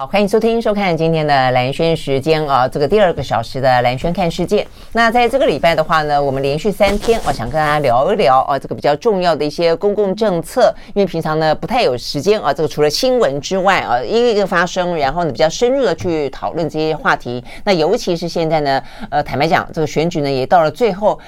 [0.00, 4.64] 好，欢迎收听、收看今天的兰轩时间啊，这个第二个小时的兰轩看世界。
[4.92, 10.72] 那在这个礼拜的话呢，我们连续三天，我想跟大家聊一聊啊，这个比较重要的一些公共政策。
[10.94, 17.42] 因为平常呢不太有时间啊，这个除了新闻之外啊，一个一个发生，然后呢比较深入的去讨论这些话题。
[17.64, 18.80] 那尤其是现在呢，
[19.10, 21.18] 呃，坦白讲，这个选举呢也到了最后。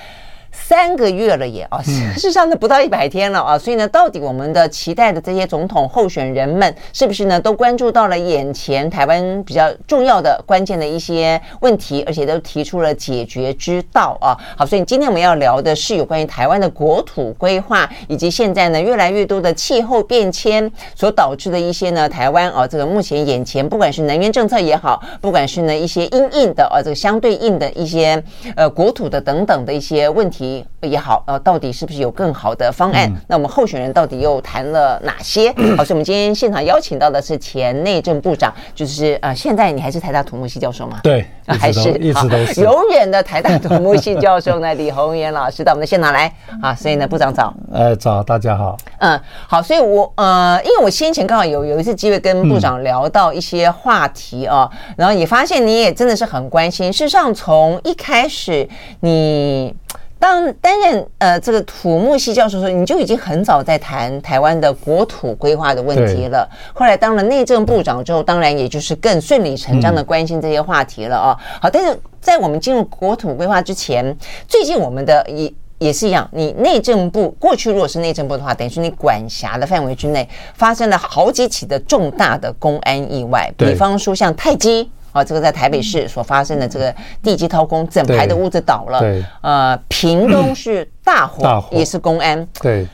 [0.53, 14.37] 三个月了也啊，事实上呢不到一百天了啊，所以呢，到底我们的期待的这些总统候选人们，是不是呢都关注到了眼前台湾比较重要的关键的一些问题，而且都提出了解决之道啊？
[14.57, 28.23] 好，所以今天我们要聊的是有关于台湾的国土规划，以及现在呢越来越多的气候变迁所导致的一些呢台湾啊这个目前眼前不管是能源政策也好，不管是呢一些因应的啊这个相对应的一些
[28.57, 30.40] 呃国土的等等的一些问题。
[30.81, 33.09] 也好，呃，到底是不是有更好的方案？
[33.11, 35.53] 嗯、那我们候选人到底又谈了哪些？
[35.77, 41.01] 好，所以我们今天现场邀请到的是前内政部长，就是呃，现在你还是台大土木系教授吗？
[41.03, 44.75] 对， 还是一直都是永远的台大土木系教授呢？
[44.75, 46.33] 李鸿源老师到我们的现场来
[46.63, 56.93] 啊，所以呢，部长早，呃， 早，大家好，嗯，好，所以我呃，因为我先前刚好有有一次机会跟部长聊到一些话题啊，嗯、然后也发现你也真的是很关心。
[56.93, 58.69] 事实上，从一开始
[59.01, 59.75] 你。
[60.21, 66.47] 当担任呃这个土木系教授的时候，你就已经很早在谈台湾的国土规划的问题了。
[66.75, 71.37] 后来当了内政部长之后，当然也就是更顺理成章的关心这些话题了啊。
[71.61, 74.15] 好，但是在我们进入国土规划之前，
[74.47, 84.91] 最近我们的也也是一样，你内政部过去如果是内政部的话，等于是你管辖的范围之内发生了好几起的重大的公安意外，比方说像泰姬。
[85.13, 89.01] 啊，这个在台北市所发生的这个地基掏空，整排的屋子倒了。
[89.01, 92.47] 对，呃，屏东是大火，大火也是公安。
[92.61, 92.87] 对，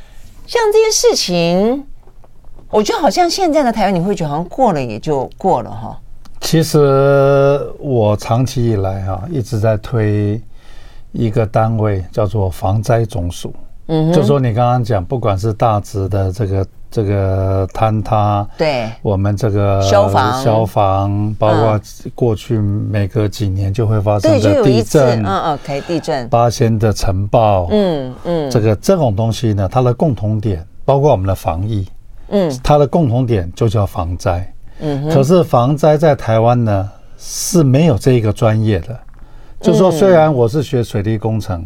[0.47, 1.87] 像这些事情，
[2.70, 5.98] 我觉得好像现在的台湾，你会觉得好像过了也就过了哈。
[6.41, 6.78] 其实
[7.78, 10.41] 我长期以来哈一直在推
[11.12, 13.53] 一个单位，叫做防灾总署。
[13.88, 16.66] 嗯，就说你刚刚讲，不管是大直的这个。
[16.96, 20.42] 这个坍塌，对，我们这个消防。
[20.42, 21.78] 消防，包括
[22.14, 31.86] 过去每隔几年就会发生的地震，嗯嗯，可以地震，八仙的尘暴，嗯嗯，这个这种东西呢，它的共同点，包括我们的防疫，
[32.28, 38.98] 嗯，它的共同点就叫防灾，嗯，可是防灾在台湾呢是没有这一个专业的，
[39.60, 41.62] 就说虽然我是学水利工程，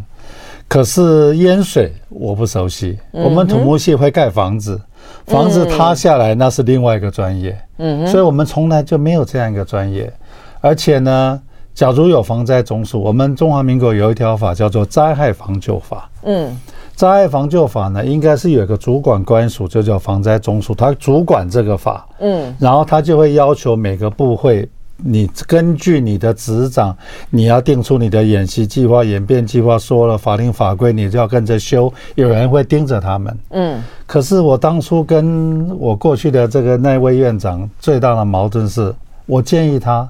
[0.67, 4.81] 可是淹水我不熟悉，我们土木系会盖房子。
[5.27, 7.57] 房子塌下来，那是另外一个专业。
[7.79, 10.13] 嗯，所以我们从来就没有这样一个专业。
[10.61, 11.41] 而且呢，
[11.75, 16.11] 假如有防灾总署，我们中华民国有一条法叫做《灾害防救法》。
[16.25, 16.57] 嗯，
[16.95, 22.09] 灾害防救法呢，应该是有一个主管官署，就叫防灾总署，它主管这个法。
[22.19, 24.69] 嗯，然后它就会要求每个部会。
[25.03, 26.97] 你根据你的执掌，
[27.31, 31.93] 你要定出你的演习计划、演变计划，说了法令法规，你就要跟着修。
[32.15, 33.39] 有人会盯着他们。
[33.51, 33.83] 嗯。
[34.07, 38.95] 可是我当初跟我过去的这个那位院长最大的矛盾是，
[39.27, 40.09] 我建议他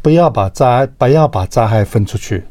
[0.00, 2.44] 不要把灾不要把灾害分出去。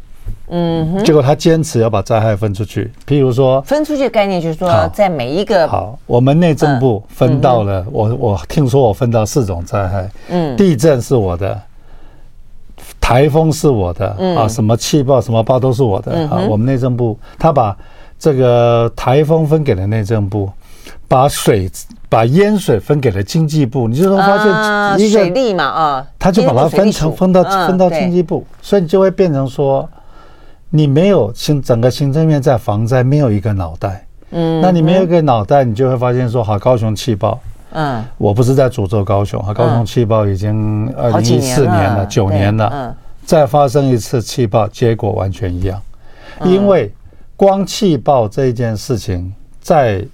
[0.49, 1.03] 嗯哼。
[1.03, 2.91] 结果他坚持要把灾害分出去。
[3.07, 10.09] 譬如说，分出去的概念就是说，在每一个好，我们内政部分到了，我我听说我分到四种灾害。
[10.29, 10.55] 嗯。
[10.55, 11.59] 地震是我的，
[12.99, 16.27] 台风是我的，啊，什么气爆什么爆都是我的。
[16.27, 17.77] 啊，我们内政部他把
[18.19, 20.49] 这个台风分给了内政部。
[21.09, 21.69] 把水
[22.09, 24.43] 把淹水分给了经济部，你就能发
[24.97, 29.87] 现一个水利嘛啊，他就把它分成分到分到经济部，所以你就会变成说，
[30.69, 37.39] 你没有行整个行政院在防灾没有一个脑袋，嗯，那你没有一个脑袋，你就会发现说，好，高雄气爆，
[37.71, 42.95] 嗯，我不是在诅咒高雄，好，高雄气爆已经二零一四年了，九年了，嗯，
[43.25, 45.81] 再发生一次气爆，结果完全一样，
[46.43, 46.91] 因为
[47.35, 50.05] 光气爆这件事情在。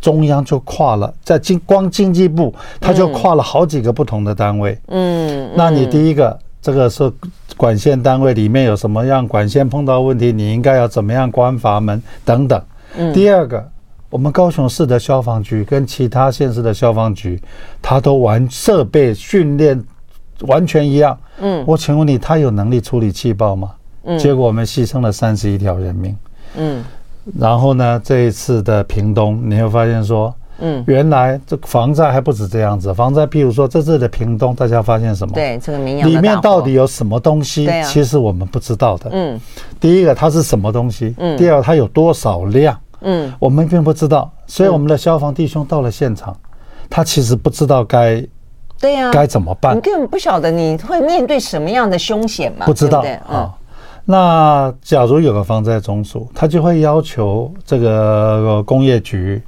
[0.00, 4.80] 中央就跨了，在经光经济部，它就跨了好几个不同的单位。
[4.88, 7.10] 嗯，那你第一个，这个是
[7.56, 12.62] 管线单位里面有什么样管线碰到问题，你应该要怎么样关阀门等等。
[12.96, 13.66] 嗯，第二个，
[14.10, 17.40] 我们高雄市的消防局跟其他县市的消防局，
[17.80, 19.82] 他都完设备训练
[20.40, 21.18] 完全一样。
[21.38, 23.72] 嗯，我请问你，他有能力处理气爆吗？
[24.04, 26.16] 嗯，结果我们牺牲了三十一条人命。
[26.56, 26.84] 嗯。
[27.38, 32.92] 然后呢，这一次的屏东，你会发现说，嗯，原来这防灾还不止这样子。
[32.94, 35.34] 防灾，譬如说这次的屏东，大家发现什么？
[35.34, 37.68] 对，这个民里面到底有什么东西？
[37.84, 39.10] 其实我们不知道的。
[39.12, 39.40] 嗯，
[39.80, 41.14] 第一个它是什么东西？
[41.18, 42.78] 嗯，第二它有多少量？
[43.00, 44.30] 嗯，我们并不知道。
[44.46, 46.36] 所以我们的消防弟兄到了现场，
[46.88, 48.22] 他其实不知道该
[48.78, 49.76] 对呀，该怎么办？
[49.76, 52.66] 你根本不晓得你会面对什么样的凶险嘛？
[52.66, 53.54] 不知道啊。
[54.06, 59.40] 那假如有个防灾总署，他就会要求这个工业局，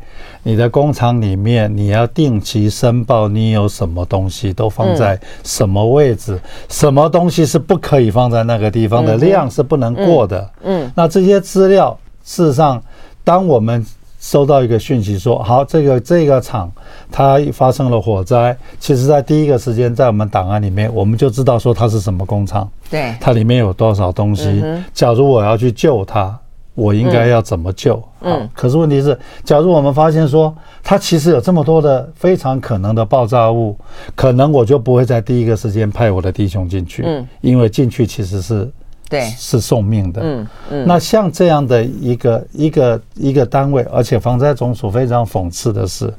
[0.44, 10.50] 你的工厂里面你要定期申报，你有什么东西都放在什么位置，什么东西是不可以放在那个地方的量是不能过的。
[10.62, 12.82] 嗯，那这些资料事实上，
[13.22, 13.84] 当我们
[14.20, 16.70] 收到一个讯息说，好，这个这个厂
[17.10, 24.62] 它发生了火灾，其实在第一个时间在我们档案里面，我们就知道说它是什么工厂，对，它里面有多少东西。
[24.92, 26.38] 假如我要去救它，
[26.74, 28.02] 我应该要怎么救？
[28.20, 33.76] 嗯，可是问题是，假如我们发现说它其实有这么多的非常可能的爆炸物，
[34.14, 38.70] 可能我就不会在第一个时间派我的弟兄进去，嗯，因为进去其实是。
[39.08, 40.22] 对，是送命的。
[40.24, 46.10] 嗯嗯，那像这样的一个一个一个单位，而且防灾总署非常讽刺的是，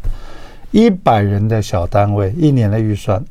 [0.70, 3.26] 一百人的小单位，一年的预算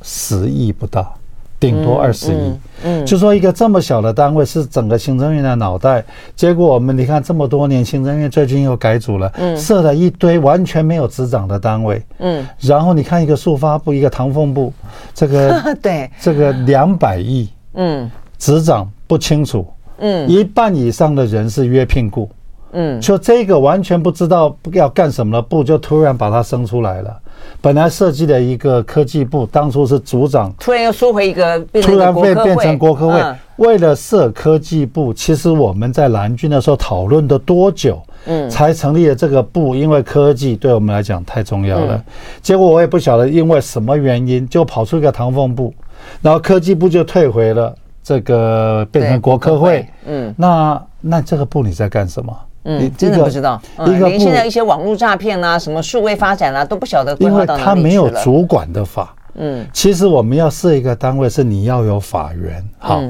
[0.00, 1.15] 十亿不到，
[1.58, 2.52] 顶多二十亿。
[2.84, 6.04] 嗯，就说一个这么小的单位是整个行政院的脑袋，
[6.34, 12.02] 结果我们你看这么多年，行政院最近又改组了，设了一堆完全没有执掌的单位。
[12.18, 14.72] 嗯，然后你看一个速发部，一个唐凤部，
[15.14, 17.48] 这个 对，这个两百亿。
[17.74, 18.10] 嗯。
[18.38, 19.66] 执掌不清楚，
[19.96, 22.28] 嗯，一半以上的人是约聘雇，
[22.78, 27.18] 嗯，就这个完全不知道要干什么的部，就突然把它生出来了。
[27.62, 33.22] 本来设计的一个科技部，当初是组长，突然又缩回一个，突然被变成国科会。
[33.56, 42.04] 为了设科技部，其实我们在蓝军的时候讨论的多久，嗯，才成立了这个部，因为科技对我们来讲太重要了。
[42.42, 45.72] 结果我也不晓得因为什么原因，就跑出一个唐凤部，
[46.20, 47.74] 然后科技部就退回了。
[48.02, 52.32] 这个变成国科会，嗯，那那这个部你在干什么？
[52.66, 53.60] 嗯，你真的不知道。
[53.86, 57.16] 一个连现在一些网络诈骗啊，什么数位发展啊，都不晓得。
[57.20, 59.14] 因为他没有主管的法。
[59.36, 62.62] 嗯，其实我们要设一个单位，是你要有法源。
[62.78, 63.00] 好，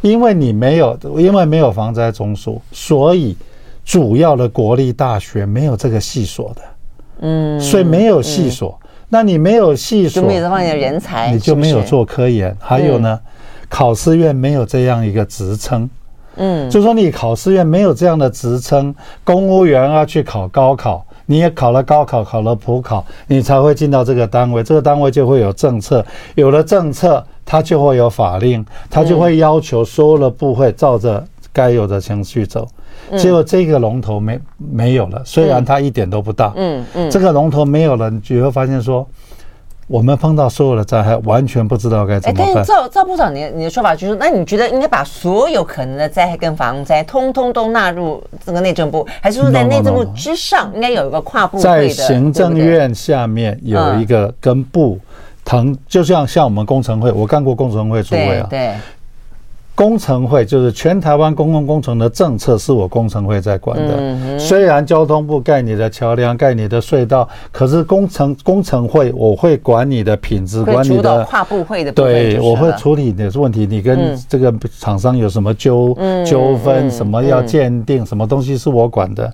[0.00, 3.36] 因为你没有，因为没有防灾中枢，所以
[3.84, 6.62] 主要的国立大学没有这个系所的。
[7.20, 8.78] 嗯，所以没有系所，
[9.08, 12.56] 那你没有系所，就没有这方面的人才，你就没有做科研。
[12.58, 13.20] 还有呢？
[13.68, 15.90] 考试院没有这样一个职称，
[16.36, 18.94] 嗯，就说你考试院没有这样的职称，
[19.24, 26.04] 公务员要去考高考，你也考了高考，考了普考，你才会进到这个单位，这个单位就会有政策，
[26.34, 32.66] 有了政策，它就会有法令，它就会要求所有的部会照着该有的程序走，
[33.16, 39.06] 结果这个龙头没没有了，虽然它一点都不大，嗯嗯，这个龙头没有了，你就会发现说。
[39.88, 42.52] 我们碰到所有的灾害，完全不知道该怎么办。
[42.54, 51.58] 但是赵赵部长，你你的说法就是，那你觉得应该把所有可能的灾害跟防灾，通通都纳入这个内政部，还是说在内政部之上，应该有一个跨部？
[51.58, 54.98] 在行政院下面有一个跟部
[55.44, 58.46] 腾，就像像我们工程会，我干过工程会主委啊。
[58.50, 58.74] 对。
[59.76, 64.38] 工程会就是全台湾公共工程的政策是我工程会在管的。
[64.38, 71.92] 虽然交通部盖你的桥梁、盖你的隧道，可是工程工程会我会管你的品质，管你的跨部会的。
[71.92, 73.66] 对，我会处理你的问题。
[73.66, 75.94] 你跟这个厂商有什么纠
[76.24, 79.30] 纠纷，什么要鉴定，什么东西是我管的。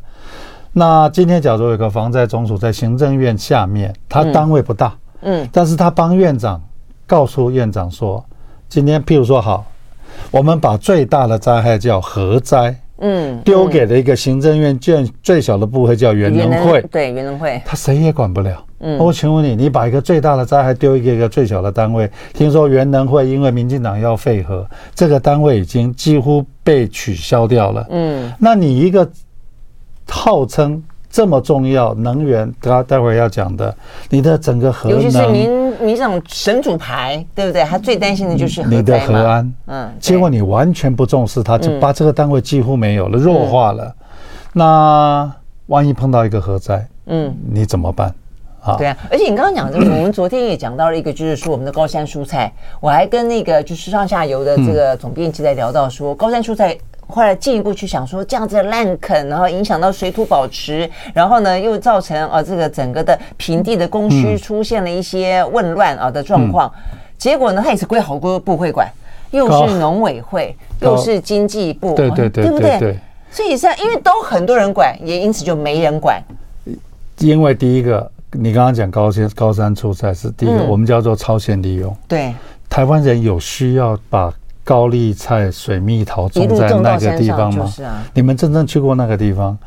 [0.73, 6.61] 那今天假如有个防灾总署在行政院下面，他单位不大，嗯，但是他帮院长
[7.07, 8.25] 告诉院长说，
[8.69, 9.65] 今天譬如说好。
[10.31, 18.65] 我们把最大的灾害叫核灾，嗯，丢给了一个行政院最最小的部会叫原能会，对，原能会，他谁也管不了。
[18.81, 27.87] 嗯，我请问你，你把一个最大的灾害丢给一个最小的单位，听说原能会因为民进党要废核，这个单位已经几乎被取消掉了。
[27.91, 29.09] 嗯，那你一个
[30.09, 30.83] 号称。
[31.15, 33.77] 这么重要能源，他待会儿要讲的，
[34.09, 35.19] 你的整个核能，尤其是
[35.83, 37.63] 民民这种神主牌，对不对？
[37.65, 43.95] 他最担心的就是你的核安，嗯，结果你完全不重视他，就把这个单位几乎没有了，弱化了。
[44.53, 45.31] 那
[45.67, 48.15] 万一碰到一个核灾，嗯，你怎么办？
[48.63, 56.79] 啊，对啊，而且你刚刚讲的，我们昨天也讲到了一个，就是说我们的高山蔬菜，我还跟那个就是上下游的这个总编辑在聊到说高山蔬菜。
[57.13, 66.73] 后来进一步去想说，这样子的滥垦，然后影响到水土保持，然后呢又造成啊这个整个的平地的供需出现了一些混乱啊的状况。
[67.19, 68.91] 结果呢，它也是归好多部会管，
[69.31, 72.99] 又是农委会，又是经济部，对对对，对不对？
[73.31, 76.19] 所以是因为都很多人管，也因此就没人管。
[77.19, 81.95] 因为第一个，你刚刚讲高山高山出菜是第一个，我们叫做超限利用。
[82.09, 82.35] 对，
[82.71, 84.33] 台湾人有需要把。
[84.65, 87.69] 高丽菜、水蜜桃种在那个地方吗？
[88.15, 89.59] 你们真正去过那个地方？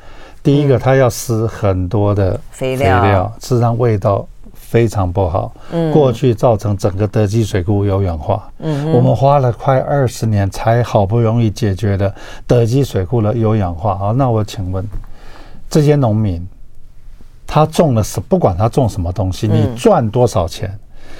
[0.42, 5.52] 第一个，它要施很多的肥料，事实上味道非常不好。
[5.72, 8.48] 嗯，过去造成整个德基水库有氧化。
[8.60, 12.14] 嗯，我们花了快二十年才好不容易解决的
[12.46, 13.96] 德基水库的有氧化。
[13.98, 14.86] 好，那我请问
[15.70, 16.48] 这些农民，
[17.48, 18.22] 他种了什？
[18.30, 20.78] 不管他种什么东西，你赚多少钱？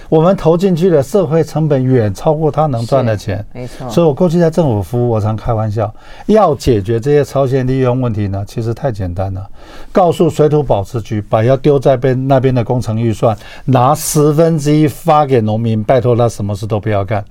[0.10, 3.90] 我们投进去的社会成本远超过他能赚的钱，没错。
[3.90, 5.94] 所以我过去在政府服务，我常开玩笑，
[6.28, 9.46] 要解决这些超限利用问题呢，其实太简单了。
[9.92, 13.36] 告诉水土保持局，把要丢在边那边的工程预算
[13.66, 17.24] 拿十分之一发给农民，拜托他什么事都不要干，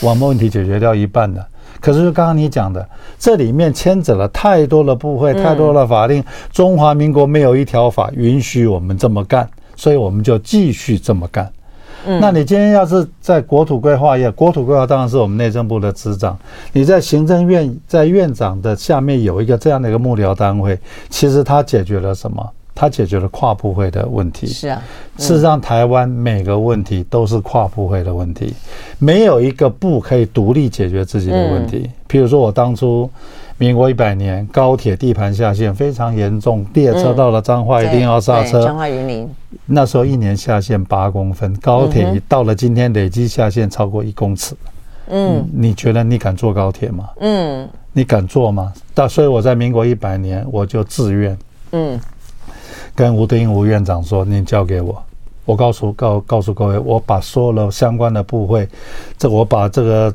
[0.00, 1.46] 我们问题解决掉一半了。
[1.80, 2.86] 可是就刚刚你讲的，
[3.18, 6.22] 这里面牵扯了太多的部会，太多的法令。
[6.52, 11.50] 中华民国没有一条法允许我们这么干，所以我们就继续这么干。
[12.06, 16.38] 那你今天要是在国土规划业，国土规划当然是我们内政部的职掌。
[16.72, 20.78] 你在行政院，在院长的下面有一个这样的一个幕僚单位，
[21.08, 22.48] 其实它解决了什么？
[22.74, 24.46] 它解决了跨部会的问题。
[24.46, 24.82] 是啊，
[25.18, 28.54] 事实上，台湾每个问题都是跨部会的问题，
[28.98, 31.90] 没有一个部可以独立解决自己的问题。
[32.08, 33.10] 譬如说，我当初。
[33.60, 38.64] 民国一百年，高铁地盘下陷非常严重，列车到了彰化一定要刹车。
[38.64, 39.28] 彰化云林
[39.66, 44.56] 那时候一年下陷八公分，高铁到了今天累计下陷超过一公尺。
[45.08, 47.10] 嗯，你觉得你敢坐高铁吗？
[47.20, 48.72] 嗯，你敢坐吗？
[48.94, 51.38] 但所以我在民国一百年我就自愿，
[51.72, 52.00] 嗯，
[52.94, 55.02] 跟吴德英吴院长说：“你交给我，
[55.44, 58.66] 我告诉告告诉各位，我把所有的相关的部会，
[59.18, 60.14] 这我把这个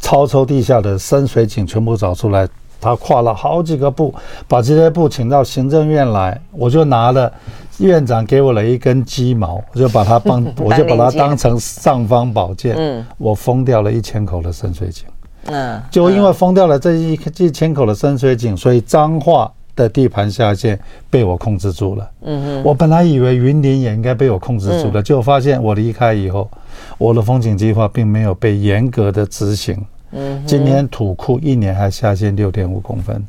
[0.00, 2.48] 超抽地下的深水井全部找出来。”
[2.84, 4.14] 他跨了好几个部，
[4.46, 7.32] 把这些部请到行政院来，我就拿了
[7.78, 12.74] 院长给我了一根鸡毛，我就把它帮， 我就把它当成尚方宝剑。
[12.76, 15.06] 嗯，我封掉了一千口的深水井。
[15.46, 20.78] 嗯，就因为封掉了这一一千口的深水井，所以彰化的地盘下陷
[21.10, 22.10] 被我控制住了。
[22.22, 26.48] 嗯哼，我本来以为云林也应该被我控制住了，结果发现我离开以后，
[26.96, 29.76] 我的风景计划并没有被严格的执行。
[30.14, 33.20] 嗯，今年土库一年还下陷六点五公分，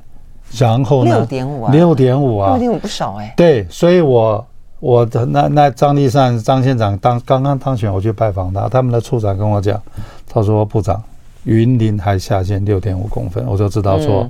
[0.57, 1.17] 然后呢？
[1.17, 3.33] 六点五啊，六点五啊，六点五不少哎。
[3.35, 4.45] 对，所以我
[4.79, 9.81] 我的那那张立善张县长当刚刚当选，我去拜访他，他们的处长跟我讲，
[10.29, 11.01] 他说部长，
[11.45, 14.29] 云林还下陷六点五公分，我就知道说，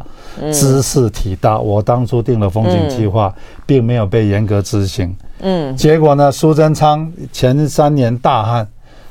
[0.54, 1.60] 知识体大。
[1.60, 3.36] 我当初定了风景计划，
[3.66, 5.14] 并没有被严格执行。
[5.40, 8.66] 嗯，结果呢，苏贞昌前三年大旱。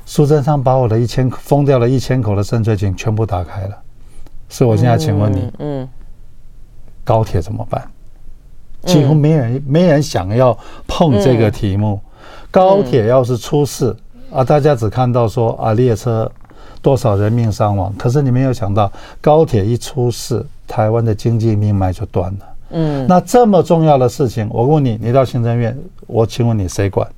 [0.06, 3.76] 苏贞昌把我的一千封掉了一千口的深水井全部打开了，
[4.49, 5.88] 所以我现在请问你，嗯，
[7.02, 7.82] 高铁怎么办？
[8.84, 10.56] 几乎没人没人想要
[10.87, 11.99] 碰这个题目。
[12.50, 13.96] 高铁要是出事
[14.30, 16.30] 啊，大家只看到说啊列车
[16.82, 18.92] 多少人命伤亡，可是你没有想到
[19.23, 22.38] 高铁一出事，台湾的经济命脉就断了。
[22.70, 27.08] 嗯，那这么重要的事情，我问你，你到行政院，我请问你谁管？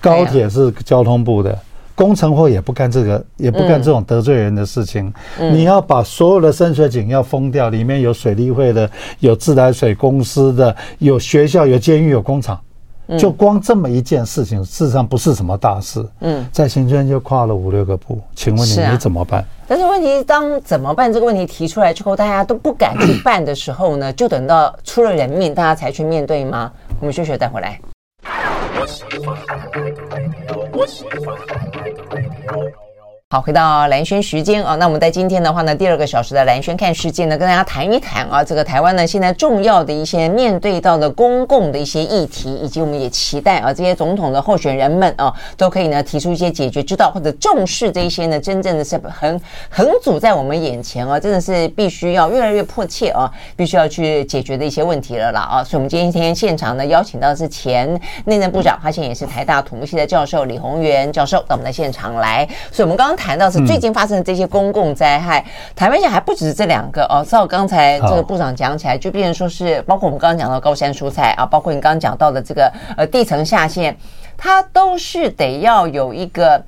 [0.00, 1.58] 高铁是交通部的。
[1.94, 5.12] 工程货也不干这个，也不干这种得罪人的事情。
[5.38, 12.58] 你要把所有的深水井要封掉，里面有水利会的，有自来水公司的，有学校，有监狱，有工厂，
[13.18, 16.04] 就光这么一件事情，事实上不是什么大事。
[16.20, 19.44] 嗯，在行政就跨了五六个步，请问你你怎么办？
[19.66, 26.70] 但是问题当怎么办这个问题提出来之后，大家都不敢去办的时候呢，就等到出了人命，大家才去面对吗？
[27.00, 27.80] 我们休息再回来。
[30.72, 32.81] 我喜欢你。
[33.32, 63.21] 好，回到蓝轩时间啊，那我们在今天的话呢，第二个小时的蓝轩看世界呢，跟大家谈一谈啊，这个台湾呢现在重要的一些面对到的公共的一些议题，以及我们也期待啊，这些总统的候选人们啊，都可以呢提出一些解决之道，或者重视这一些呢，真正的是横横阻在我们眼前啊，真的是必须要越来越迫切啊，必须要去解决的一些问题了啦啊，所以我们今天现场呢邀请到的是前内政部长，他现在也是台大土木系的教授李宏源教授到我们的现场来，所以我们刚刚。
[63.22, 67.24] 谈到是最近发生的这些公共灾害，嗯、台湾现在还不止这两个哦。
[67.24, 73.96] 照刚才这个部长讲起来，就变成说是包括我们刚刚讲到高山蔬菜啊，包括你刚刚讲到的这个呃地层下陷，
[74.36, 76.60] 它都是得要有一个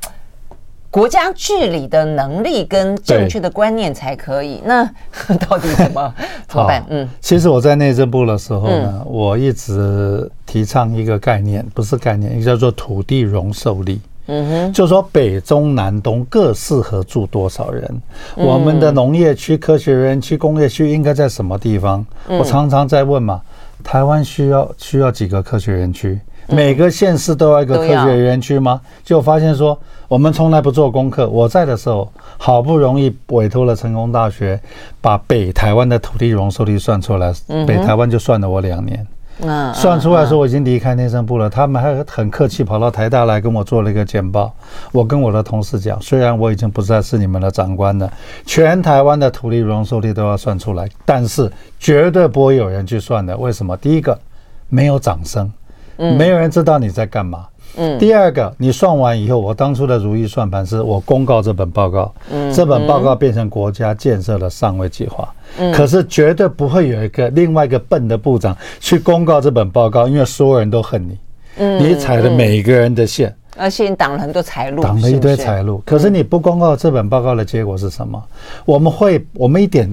[0.92, 4.62] 国家治理的能力跟正确的观念才可以。
[4.64, 4.88] 那
[5.48, 6.14] 到底怎么
[6.46, 6.84] 怎么办？
[6.88, 14.00] 嗯，其实我在内政部的时候呢，嗯、我一直提倡一个概念，不是概念，一个叫做土地容受力。
[14.26, 18.02] 嗯哼，就说北中南东各适合住多少人？
[18.36, 22.04] 我们的农业区、科学园区、工业区应该在什么地方？
[22.28, 23.40] 我常常在问嘛，
[23.82, 26.18] 台湾需要需要几个科学园区？
[26.46, 28.80] 每个县市都要一个科学园区吗？
[29.02, 29.78] 就发现说，
[30.08, 31.26] 我们从来不做功课。
[31.28, 34.60] 我在的时候，好不容易委托了成功大学，
[35.00, 37.32] 把北台湾的土地容受率算出来，
[37.66, 38.98] 北台湾就算了我两年。
[39.00, 39.06] 嗯，
[39.74, 44.54] 算出来说我已经离开内政部了，他们还很客气跑到台大来跟我做了一个简报。
[44.92, 48.10] 我跟我的同事讲，虽然我已经不再是你们的长官了，
[48.46, 53.36] 全台湾的土地容受率都要算出来，但是绝对不会有人去算的。
[53.36, 53.76] 为什么？
[53.76, 54.18] 第一个，
[54.68, 55.52] 没有掌声，
[55.96, 57.46] 没有人知道你在干嘛。
[57.46, 57.53] 嗯，
[57.98, 71.18] 第二个，你算完以后，我当初的如意算盘是我公告这本报告，嗯，这本报告变成国家建设的上位计划，嗯，可是绝对不会有一个另外一个笨的部长去公告这本报告，因为所有人都恨你，
[71.56, 78.22] 嗯，你踩了每一个人的线，而且你挡了很多财路，挡了一堆财路，可是你不公告这本报告的结果是什么？
[78.64, 79.90] 我们会，我们一点。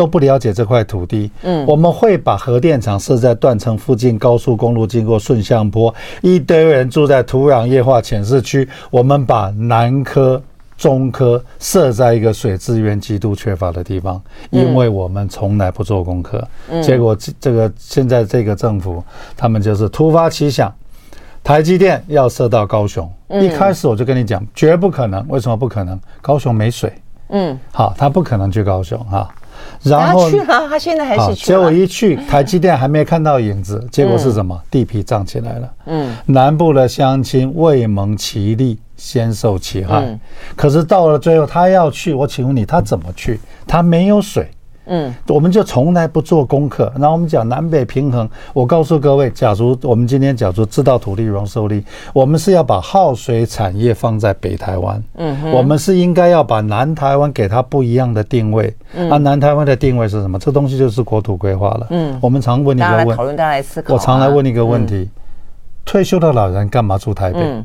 [0.00, 8.66] 都不了解这块土地，嗯，我们会把核电厂设在断层附近，高速公路经过顺向坡，一堆人住在土壤液化潜势区。
[8.90, 10.42] 我们把南科、
[10.78, 16.42] 中科设在一个水资源极度缺乏的地方，因为我们从来不做功课。
[16.82, 19.04] 结果这个现在这个政府，
[19.36, 20.72] 他们就是突发奇想，
[21.44, 23.06] 台积电要设到高雄。
[23.28, 25.22] 一开始我就跟你讲，绝不可能。
[25.28, 26.00] 为什么不可能？
[26.22, 26.90] 高雄没水。
[27.28, 29.28] 嗯，好，他不可能去高雄哈。
[29.82, 31.46] 然后去了，他现在还是去。
[31.46, 34.60] 结果一去， 台积电还没看到影子，结果是什么？
[34.70, 35.72] 地皮涨起来了。
[35.86, 40.18] 嗯，南部的乡亲未蒙其利，先受其害。
[40.54, 43.40] 可是到了最后，他要去，我请问你，他怎么去？
[43.66, 44.50] 他没有水。
[44.90, 46.92] 嗯，我们就从来不做功课。
[46.96, 51.82] 然后我们讲南北平衡，我告诉各位，假如我们今天假如知道土地容受力，
[52.12, 55.02] 我们是要把耗水产业放在北台湾。
[55.14, 58.74] 嗯，我们是应该要把南台湾给它不一样的定位。
[58.94, 60.38] 嗯，啊，南台湾的定位是什么？
[60.38, 61.86] 这东西就是国土规划了。
[61.90, 63.94] 嗯，我们常问你一个问题，讨论大家来思考。
[63.94, 65.08] 我常来问你一个问题：
[65.84, 67.38] 退休的老人干嘛住台北？
[67.40, 67.64] 嗯，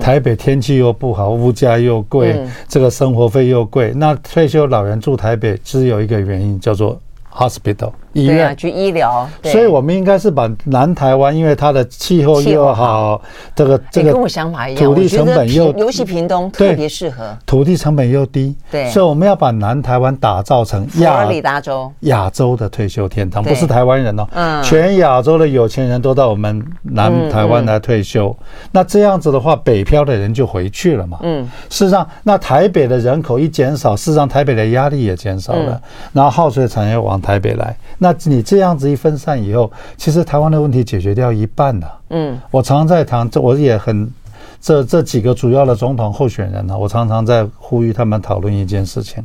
[0.00, 7.00] 台北天气又不好，物价又贵，这个生活费又贵，那退休老人住台北只有一个原因，叫做
[7.32, 7.92] hospital。
[8.12, 13.20] 医院、啊、去医疗，所以我们应该是把南台湾，因为它的气候又好，
[13.54, 21.90] 这个这个跟我想法一样，土地成本又尤其屏东特别适合，土地成本又低，对，所以我们要把南台湾打造成亚佛罗里达州。
[22.00, 28.36] 亚洲的退休天堂，不是台湾人哦，嗯，全亚洲的有钱人都到我们南台湾来退休，
[28.72, 35.80] 那这样子的话，北漂的人就回去了嘛，嗯，事实上，那台北的人口一减少，事实上台北的压力也减少了，
[36.12, 37.76] 然后耗水产业往台北来。
[38.02, 42.00] 那你这样子一分散以后，其实台湾的问题解决掉一半了。
[42.08, 44.10] 嗯，我常常在谈，这我也很，
[44.58, 49.22] 这这几个主要的总统候选人呢，我常常在呼吁他们讨论一件事情：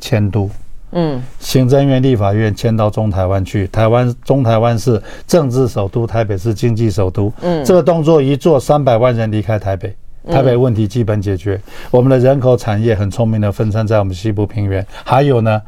[0.00, 0.48] 迁都。
[0.92, 7.30] 嗯，行政院、立法院迁到中台湾去，台湾中台湾是政治首都，台北是经济首都。
[7.42, 9.94] 嗯，这个动作一做，三百万人离开台北，
[10.30, 11.60] 台北问题基本解决。
[11.90, 15.60] 我们的人口产业很聪明的分散在我们西部平原，还有呢。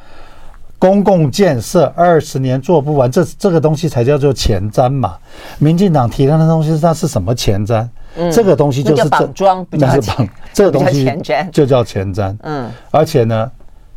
[0.79, 5.17] 公共建设二十年做不完，这这个东西才叫做前瞻嘛。
[5.59, 7.87] 民进党提的那东西，它是什么前瞻？
[8.17, 11.05] 嗯，这个东西就是绑桩，不是绑， 这个东西
[11.53, 12.37] 就叫前瞻。
[12.43, 13.51] 嗯，而且呢，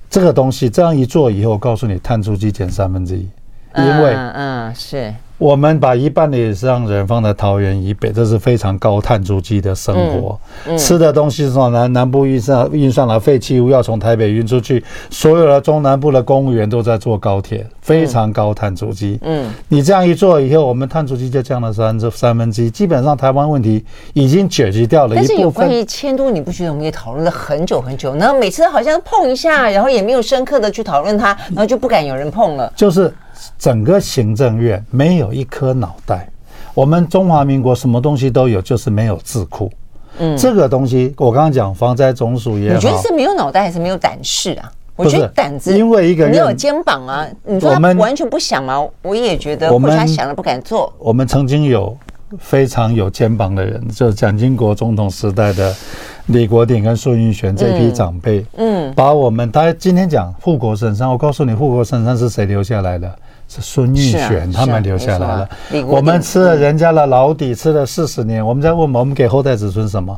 [0.10, 3.28] 这个东西这样一做以后，我告诉你，碳足迹减三分之一，
[3.76, 5.14] 因为嗯嗯是。
[5.40, 10.38] 我们把一半的以上人放在桃园以北，这是非常高碳足迹的生活。
[10.68, 14.84] 嗯嗯、吃的东西是从南南部运上运上来，废弃物要从台北运出去。
[15.10, 19.18] 所有的中南部的公务员都在坐高铁，非常高碳足迹。
[19.22, 25.28] 嗯，你这样一做以后，我们碳足迹就降了三这三分之一，基本上台湾问题已经解决掉了一部分。
[25.30, 28.14] 但是有关于迁都，你不觉得我们也讨论了很久很久？
[28.16, 32.70] 然后每次好像碰一下，然后也没有深刻的去讨论它，然后就不敢有人碰了。
[32.76, 33.10] 就是。
[33.58, 36.30] 整个行政院没有一颗脑袋，
[36.74, 39.72] 我们中华民国什么东西都有，就是没有智库。
[40.18, 44.72] 嗯，这个东西我刚刚讲防灾总署也好，你觉得是没有脑袋还是没有胆识啊？
[44.96, 47.26] 我觉得胆子，因为一个人没有肩膀啊。
[47.46, 48.86] 你说他们完全不想吗？
[49.02, 50.92] 我也觉得，或者他想了不敢做。
[50.98, 51.98] 我们曾经有
[52.38, 55.74] 非常有肩膀的人，就是蒋经国总统时代的
[56.26, 63.10] 李国鼎跟宋运璇这批长辈，嗯，把我们大家今天讲护国神山，我告诉你，护国神山是谁留下来的？
[63.50, 65.50] 是孙运璇他们留下来了。
[65.88, 68.46] 我们吃了人家的老底，吃了四十年。
[68.46, 70.18] 我们在问我们给后代子孙什么？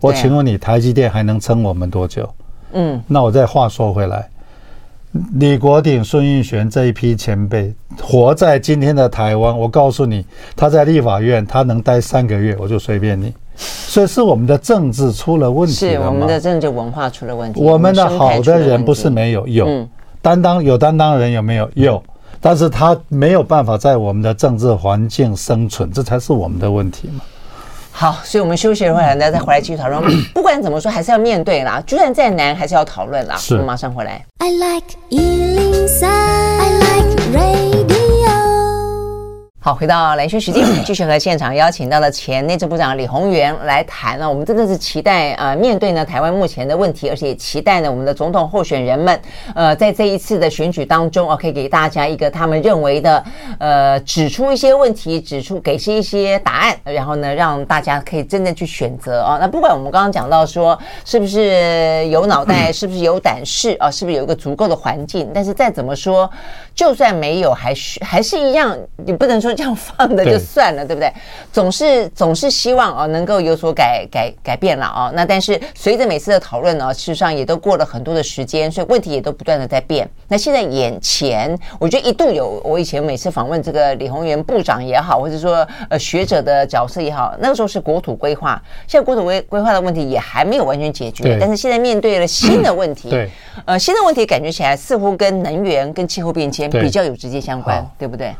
[0.00, 2.28] 我请问你，台积电还能撑我们多久？
[2.72, 4.28] 嗯，那我再话说回来，
[5.34, 13.32] 李国鼎、孙运璇这一批前辈活在今天的台湾，我告诉你，他在立法院他能待三个月，我就随便你。
[13.54, 15.92] 所以是我们的政治出了问题了？
[15.92, 17.62] 是我们的政治文化出了问题。
[17.62, 19.86] 我们的好的人不是没有，有
[20.20, 21.70] 担当有担当的人有没有？
[21.74, 22.02] 有。
[22.42, 27.20] 但是他没有办法在我们的政治环境生存，这才是我们的问题嘛。
[27.92, 30.02] 好，所以我们休息了回来，呢，再回来继续讨论。
[30.34, 33.36] 不管怎么说，还是要面对啦，就算再难，还是要讨论啦。
[33.36, 34.24] 是，我们马上回来。
[34.38, 38.01] I like 103, I like radio。
[39.64, 44.28] 好，回到蓝轩时间， 继续和现场邀请到了前内政部长李鸿源来谈呢。
[44.28, 49.20] 我们真的是期待啊、呃，面对呢台湾目前的问题，而且也期待呢我们的总统候选人们，
[49.54, 53.24] 呃，在这一次的选举当中啊，可以给大家一个他们认为的，
[53.60, 59.38] 呃，指出一些问题，指出给出一些答案，然后呢，让大家可以真的去选择啊。
[59.40, 66.28] 那不管我们刚刚讲到说是不是有脑袋， 是不是有胆识啊，是不是有一个足够的环境，但是再怎么说，
[66.74, 69.51] 就算没有，还是还是一样，你不能说。
[69.54, 71.12] 这样放的就算了，对，对不对？
[71.52, 75.10] 总是总是希望啊，能够有所改改改变了啊。
[75.14, 80.08] 那但是随着每次的讨论呢，事实上也都过了很多的时间，所以问题也都不断的在变。
[80.28, 91.38] 那现在眼前，我觉得一度有我以前每次访问这个李鸿源部长也好，或者说呃学者的角色也好，那个时候是国土规划，现在国土规规划的问题也还没有完全解决。
[91.40, 93.30] 但是现在面对了新的问题，对，
[93.64, 98.34] 呃，新的问题感觉起来似乎跟能源跟气候变迁比较有直接相关，对不对？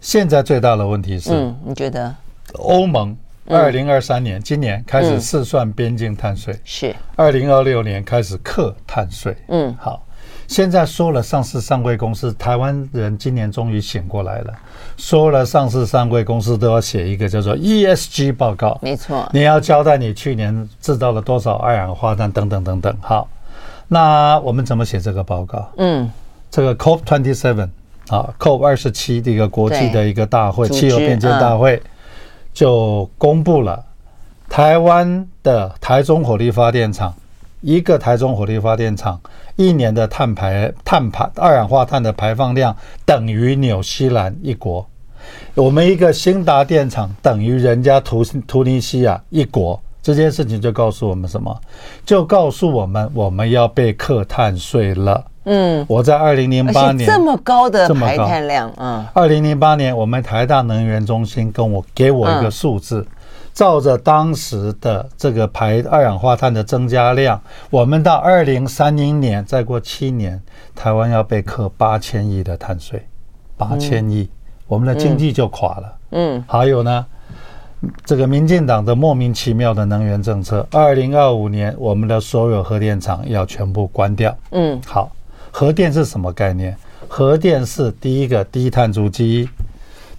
[0.00, 2.14] 现在最大的问题是，嗯，你觉得？
[2.54, 3.16] 欧盟
[3.48, 6.94] 二零二三年今年开始试算边境碳税，是。
[7.16, 10.02] 二零二六年开始克碳税，嗯，好，
[10.46, 14.52] 现在说了上市上柜公司，台湾人今年终于醒过来了，
[14.96, 23.28] 说了上市上柜公司都要写一个叫做 ESG 报告，没错，你要交代你去年制造了多少二氧化碳等等等等，好，
[23.88, 25.70] 那我们怎么写这个报告？
[25.78, 26.10] 嗯，
[26.50, 27.68] 这个 COP twenty seven。
[28.08, 31.82] 啊，COP 二十七的一个国际的一个大会，气候变迁大会，
[32.54, 33.84] 就公布了
[34.48, 37.12] 台湾的台中火力发电厂，
[37.60, 39.20] 一个台中火力发电厂
[39.56, 44.86] 一年的碳排碳排二氧化碳的排放量等于纽西兰一国，
[45.54, 51.60] 我们一个兴达电厂等于人家图图尼西亚一国，这件事情就告诉我们什么？
[52.04, 55.24] 就告诉我们我们要被课碳税了。
[55.46, 63.04] 嗯，我在二零零八年这么高的排碳量，嗯，二零零八年我们台大能源中心跟我给我一个数字，
[63.52, 67.40] 照着当时的这个排二氧化碳的增加量，
[67.70, 70.40] 我们到二零三零年再过七年，
[70.76, 73.04] 台湾要被课八千亿的碳税，
[73.56, 74.30] 八千亿，
[74.68, 75.98] 我们的经济就垮了。
[76.12, 77.04] 嗯，还有呢，
[78.04, 84.36] 这个民进党的莫名其妙的能源政策，二零二五年我们的所有核电厂要全部关掉。
[84.50, 85.12] 嗯，好。
[85.50, 86.76] 核电是什么概念？
[87.08, 89.48] 核电是第一个低碳足迹，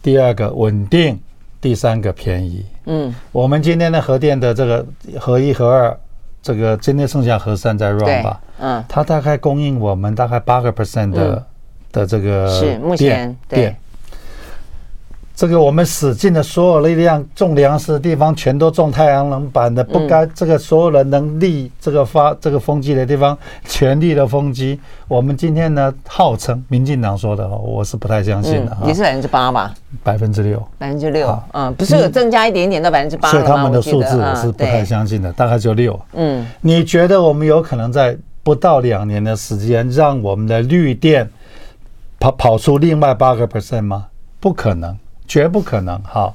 [0.01, 1.19] 第二个稳定，
[1.61, 2.65] 第三个便宜。
[2.85, 4.85] 嗯，我们今天的核电的这个
[5.19, 5.95] 核一、核二，
[6.41, 8.41] 这个今天剩下核三在 run 吧？
[8.59, 11.45] 嗯，它大概供应我们大概八个 percent 的
[11.91, 13.75] 的这个是目前对。
[15.38, 24.80] 这个我们使尽了所有力量，种粮食的地方全都种太阳能板的，不该这个所有人能立这个发这个风机的地方全力的风机。
[25.08, 28.76] 我们今天呢，号称民进党说的，我是不太相信的。
[28.84, 29.76] 也是百分之八吧？
[30.02, 31.39] 百分之六，百分之六。
[31.52, 33.30] 嗯，不是有增加一点点到百分之八？
[33.30, 36.00] 所以他们的数字我是不太相信的，大概就六。
[36.13, 41.30] 嗯，你觉得我们有可能在不到两年的时间，让我们的绿电
[42.19, 44.08] 跑跑出另外八个 percent 吗？
[44.39, 44.97] 不可能。
[45.27, 46.33] 绝不可能，好，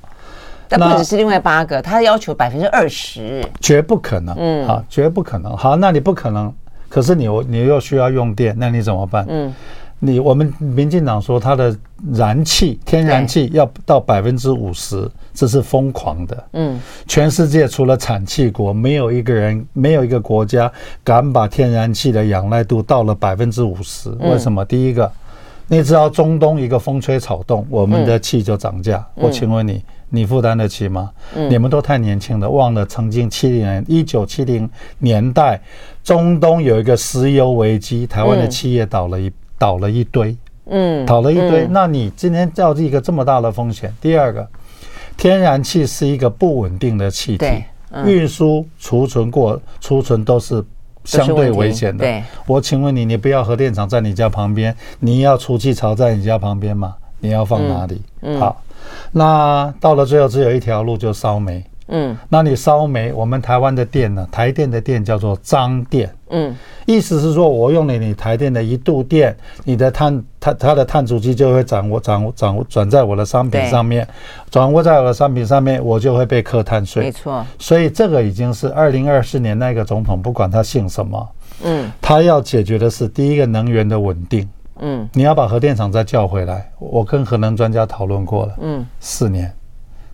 [0.68, 6.52] 那不只是另外八个，他要求百分之二十，绝不可能，嗯，好，绝不可能，好，那你不可能，
[6.88, 9.24] 可是你你又需要用电，那你怎么办？
[9.28, 9.55] 嗯，
[9.98, 11.74] 你我们民进党说它的
[12.12, 20.70] 燃气天然气要到百分之五十，这是疯狂的，嗯，全世界除了产气国，没有一个人，没有一个国家
[21.02, 24.64] 敢把天然气的仰赖度到了百分之五十，为什么？
[24.64, 25.11] 第一个。
[25.68, 29.07] 你知道中东一个风吹草动，我们的气就涨价。
[29.14, 31.11] 我请问你，你负担得起吗？
[31.48, 35.61] 你们都太年轻了，忘了曾经七零年一九七零年代，
[36.05, 41.66] 中东有一个石油危机，台湾的企业倒了一倒了一堆，嗯，倒了一堆。
[41.70, 43.94] 那你今天叫这一个这么大的风险？
[44.01, 44.46] 第二个，
[45.16, 47.46] 天然气是一个不稳定的气体，
[48.05, 50.62] 运输、储存过储存都是。
[51.05, 52.05] 相对危险的。
[52.05, 56.95] 对，我请问你，你不要核电厂在你家旁边，你要储气槽在你家旁边吗？
[57.21, 58.03] 你要放哪里？
[58.23, 58.62] 嗯，好，
[59.12, 61.65] 那到了最后只有一条路，就烧煤。
[61.88, 64.27] 嗯，那你烧煤，我们台湾的电呢？
[64.31, 66.09] 台电的电叫做脏电。
[66.31, 74.07] 嗯，意思是说我用了你台电的一度电，你的碳它它的碳足迹就会掌握掌握掌握转在我的商品上面，
[74.49, 77.05] 掌握在我的商品上面，我就会被课碳税。
[77.05, 81.29] 没错，所以这个已经是二零二四年那个总统，不管他姓什么，
[81.64, 84.49] 嗯，他要解决的是第一个能源的稳定。
[84.79, 88.55] 嗯，你要把核电厂再叫回来，我跟核能专家讨论过了。
[88.61, 89.53] 嗯，四年。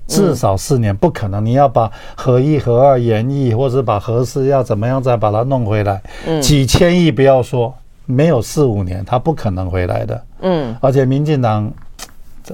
[0.08, 6.02] 至少四年不可能，你要把核一、核二延役，或者把核四要怎么样再把它弄回来？
[6.26, 7.72] 嗯，几千亿不要说，
[8.06, 10.24] 没有四五年，它不可能回来的。
[10.40, 11.70] 嗯，而且民进党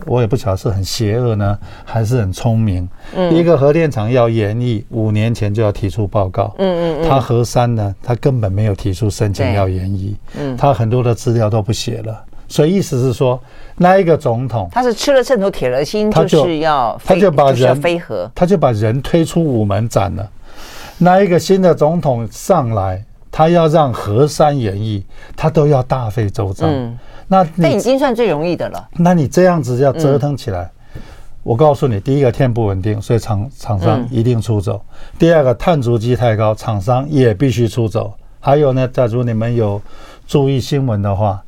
[0.06, 2.88] 我也不晓得是很邪恶呢，还是很聪明。
[3.14, 6.52] 嗯，一个核电厂要延役，五年前就要提出报告。
[6.58, 10.16] 嗯嗯，他核三呢，他根本没有提出申请要延役。
[10.36, 13.40] 嗯，他很多的资料都不写了，所以意思是说，
[13.76, 20.30] 那一个总统他是吃了秤砣铁了心，就是要他就把人飞核，他就把人推出午门斩了。
[20.98, 25.04] 那一个新的总统上来，他要让河山演义，
[25.36, 26.70] 他都要大费周章。
[26.70, 28.88] 嗯，那那已经算最容易的了。
[28.92, 31.02] 那你这样子要折腾起来，嗯、
[31.42, 34.84] 我告诉你，第一个天不稳定，所以厂厂商一定出走；嗯、
[35.18, 38.14] 第二个碳足迹太高，厂商也必须出走。
[38.38, 39.82] 还有呢，假如你们有
[40.28, 41.43] 注意新闻的话。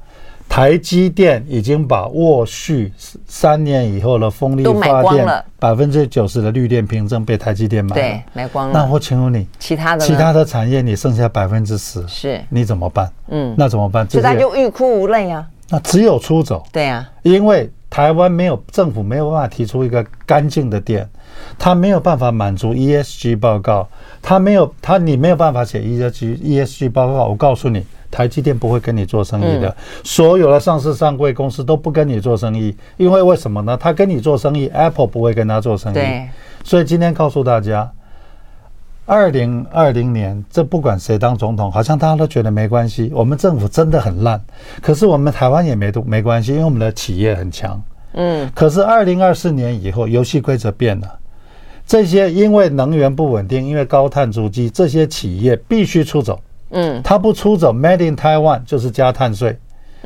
[0.48, 2.90] 台积电已经把沃旭
[3.26, 8.72] 三年以后的风力发电百分之九十的绿电凭证被台积电买了，对，买光了。
[8.72, 13.12] 那我请问你，其他的其他的产业你剩下百分之十，是你怎么办？
[13.28, 14.08] 嗯，那怎么办？
[14.08, 15.46] 所以他就欲哭无泪啊。
[15.68, 16.64] 那只有出走。
[16.72, 21.06] 对啊，因为台湾没有政府没有办法提出一个干净的电，
[21.58, 23.86] 他没有办法满足 ESG 报告，
[24.22, 27.26] 他没有他你没有办法写 ESG ESG 报告。
[27.26, 27.84] 我告诉你。
[28.10, 33.76] 台积电不会跟你做生意的，所有的上市上柜公司都不跟你做生意，因为为什么呢？
[33.76, 35.94] 他跟你做生意，Apple 不会跟他做生意。
[35.94, 36.28] 对，
[36.64, 37.90] 所以今天告诉大家，
[39.04, 43.10] 二零二零年，这不管谁当总统，好像大家都觉得没关系。
[43.14, 44.42] 我们政府真的很烂，
[44.82, 47.82] 可是我们台湾也没都没关系，因为我们的企业很强。
[48.14, 51.18] 嗯，可是二零二四年以后，游戏规则变了，
[51.86, 56.40] 这些因为能源不稳定，因为高碳足迹，这些企业必须出走。
[56.70, 59.58] 嗯，他不出走，Made in Taiwan 就是加碳税。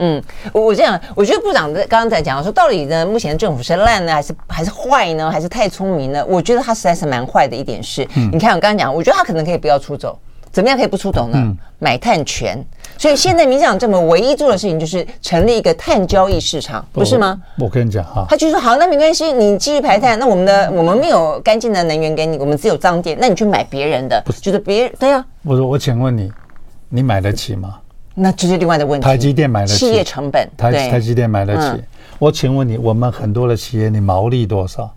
[0.03, 6.25] 嗯，我我这样，我觉得部长在刚刚在讲说，到底呢，目前政府是烂呢，还是还是坏呢，还是太聪明呢？
[6.27, 10.19] 我觉得他实在是蛮坏的一点是，嗯、你看我刚刚讲，我觉得他可能可以不要出走，
[10.51, 11.37] 怎么样可以不出走呢？
[11.37, 12.59] 嗯、买碳权。
[12.97, 17.39] 所以现在民进党政府唯一做的事情就是成立一个碳交易市场，不是吗？
[17.59, 25.23] 我，我跟你讲哈，他就说好，那没关系，你继续排碳，那我们的我们没有干净的能源给你，我们只有脏电，那你去买别人的，就是别人对啊。
[25.43, 26.33] 我说我请问你。
[26.91, 27.77] 你买得起吗？
[28.15, 29.05] 那这是另外的问题。
[29.05, 30.47] 台积电买得起，企业成本。
[30.57, 31.83] 台台积电买得起。
[32.19, 34.93] 我请问你，我们很多的企业，你毛利多少？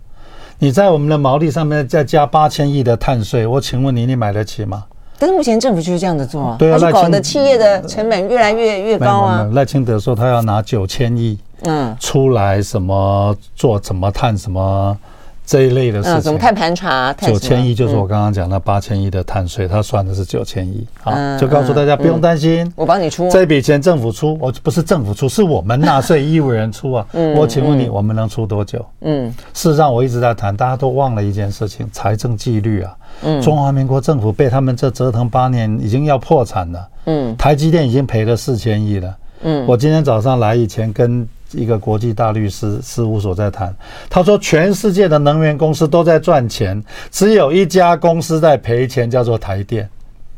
[0.58, 4.84] 你在我们的毛利上面再加八千亿的碳税，我请问你，你买得起吗？
[5.18, 9.48] 但是目前政府就是这样子做啊，对啊，搞得企业的成本越来越越高啊。
[9.52, 14.98] 赖清德说他要拿九千亿，嗯，出来什么做什么碳什么。
[15.46, 17.12] 这一类的事情，怎么碳盘查？
[17.14, 20.86] 九千亿就是我刚刚讲的八千亿的碳税，他算的是九千亿。
[21.02, 27.06] 啊，就告诉大家不用担心，我帮你出这笔钱，政府出，我不是政府出，是我们纳税义务人出啊。
[27.36, 28.84] 我请问你，我们能出多久？
[29.02, 32.96] 嗯，事实上我一直在谈，大家都忘了一件事情，财政纪律啊。
[33.22, 36.88] 嗯，中华民国政府被他们这折腾八年，已经要破产了。
[37.04, 39.16] 嗯，台积电已经赔了四千亿了。
[39.42, 41.28] 嗯，我今天早上来以前跟。
[41.56, 43.74] 一个国际大律师事务所在谈，
[44.10, 49.88] 他说全世界的能源公司都在赚钱，只有一家公司在赔钱，叫做台电。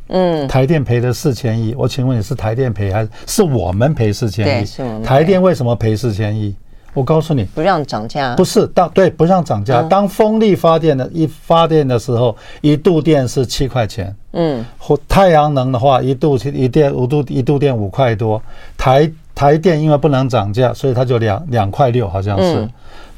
[0.08, 4.66] 嗯，台电赔了四千亿，我请问你是台电赔还是是我们赔四千亿？
[5.02, 6.54] 台电为什么赔四千亿？
[6.94, 8.34] 我告诉你，不让涨价。
[8.36, 14.14] 不是当对不让涨价，当风力发电的一发电的时候，一度电是七块钱。
[14.32, 18.40] 嗯，或太阳能的话，一度一电五度一度电五块多，
[18.78, 19.10] 台。
[19.36, 22.66] 台电因为不能涨价，所以它就两两块六，好像是，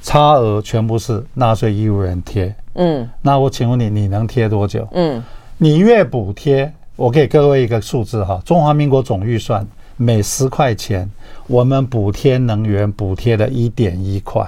[0.03, 2.53] 差额全部是纳税义务人贴。
[2.75, 4.87] 嗯，那我请问你，你能贴多久？
[4.91, 5.23] 嗯，
[5.59, 9.65] 你越补贴，我给各位一个数字哈，中华民国总预算
[9.97, 11.09] 每十块钱，
[11.47, 14.45] 我们补贴能源补贴了一点一块。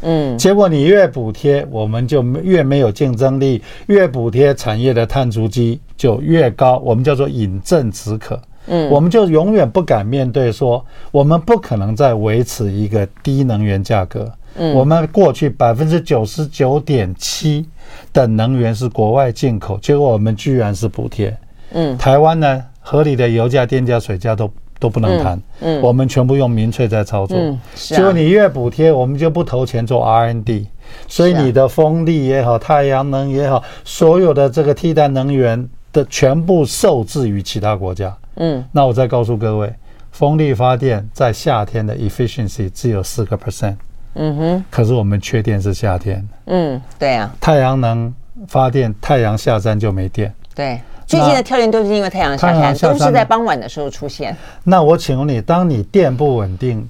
[0.00, 8.40] 嗯，结果你越补贴，我们就越没有竞争力，越补贴产业的碳足迹就越高，我们叫做饮鸩止渴。
[8.66, 14.30] 嗯，我们就永远不敢面对说，我们不可能再维持一个低能源价格。
[14.56, 17.66] 嗯，我们过去百分之九十九点七
[18.12, 21.36] 的能源是国外进口，结果我们居然是补贴。
[21.72, 24.48] 嗯，台湾呢，合理的油价、电价、水价都
[24.78, 25.40] 都不能谈。
[25.60, 27.36] 嗯，我们全部用民粹在操作。
[27.36, 30.68] 嗯，结果你越补贴，我们就不投钱做 R&D。
[31.08, 38.16] 所以你的风力也好，太阳能也好，所有的这个替代能源的全部受制于其他国家。
[38.36, 39.72] 嗯，那我再告诉各位，
[40.10, 43.76] 风力发电在夏天的 efficiency 只有四个 percent。
[44.14, 46.26] 嗯哼，可是我们缺电是夏天。
[46.46, 47.34] 嗯，对啊。
[47.40, 48.12] 太阳能
[48.46, 50.32] 发电，太阳下山就没电。
[50.54, 54.36] 对，最近的跳电都是因为太阳下山，都是在傍晚的时候出现。
[54.62, 56.88] 那我请问你，当你电不稳定，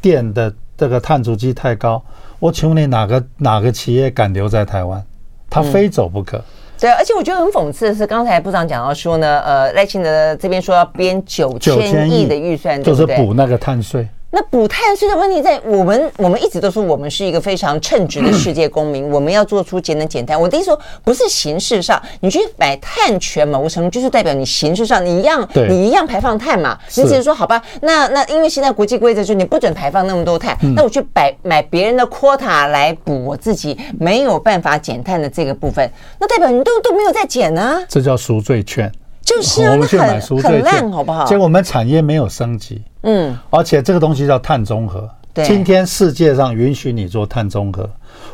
[0.00, 2.02] 电的这个碳足迹太高，
[2.38, 5.04] 我请问你哪个哪个企业敢留在台湾？
[5.48, 6.38] 他非走不可。
[6.38, 6.44] 嗯
[6.80, 14.08] 对，而且我觉得很讽刺的是，刚才部长讲到说呢，呃，赖清德这边说要编九千亿的预算，就是补那个碳税。
[14.32, 20.40] 那补碳税的问题，在我们我们一直都说我们是一个非常称职的世界公民，我们要做出节能减碳。
[20.40, 26.78] 我的意思说，不是形式上，你去买碳权某个程度，就是代表你形式上你一样，你一样排放碳嘛。
[26.94, 35.90] 你只是说好吧，那那因为现在国际规则就是你不准排放那么多碳，那我去买买别人的 quota 来补我自己没有办法减碳的这个部分，
[36.20, 37.82] 那代表你都都没有在减呢。
[37.88, 38.90] 这叫赎罪券。
[39.30, 41.24] 就是啊，我们去买赎罪券，好不好？
[41.24, 45.08] 结果我们产业没有升级，嗯，而且这个东西叫碳中和。
[45.32, 47.88] 对，今天世界上允许你做碳中和，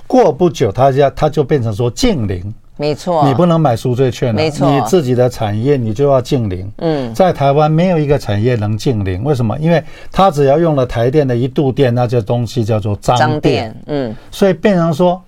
[0.06, 6.72] 过不久它就它就变成说净零，没错，你不能买赎罪券了，没错，你自己的产业你就要净零。
[6.78, 9.59] 嗯，在台湾没有一个产业能净零，为什么？
[9.59, 15.22] 因为它只要用了台电的一度电，那这东西叫做脏电，嗯，所以变成说。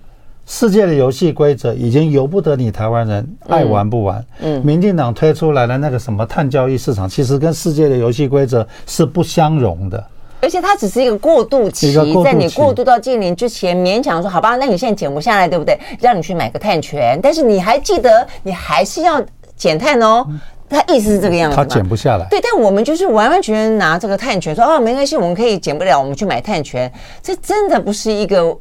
[0.51, 4.25] 世界的游戏规则已经由不得你台湾人爱玩不玩。
[4.39, 10.03] 嗯，民进党推出来的那个什么碳交易市场，其实跟世界的游戏规则是不相容的。
[10.41, 15.79] 而且它只是一个过渡期，在你过渡到禁令之前，勉强说好吧，那你现在减不下来，对不对？
[16.01, 19.23] 让你去买个碳权，但是你还记得，你还是要
[19.55, 20.25] 减碳哦。
[20.67, 22.27] 他意思是这个样子，他减不下来。
[22.29, 26.91] 对，但我们就是完完全全拿这个碳权说哦，没关系，我们可以减不了，我们去买碳权。
[27.23, 28.55] 这真的不是一个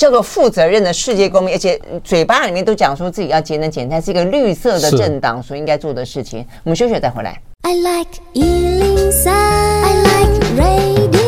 [0.00, 6.42] 叫做负责任的世界公民，而且嘴巴里面都讲说自己要节能减碳，是一个绿色的政党所应该做的事情。
[6.64, 7.38] 我们休息再回来。
[7.64, 11.19] I like 103, I like radio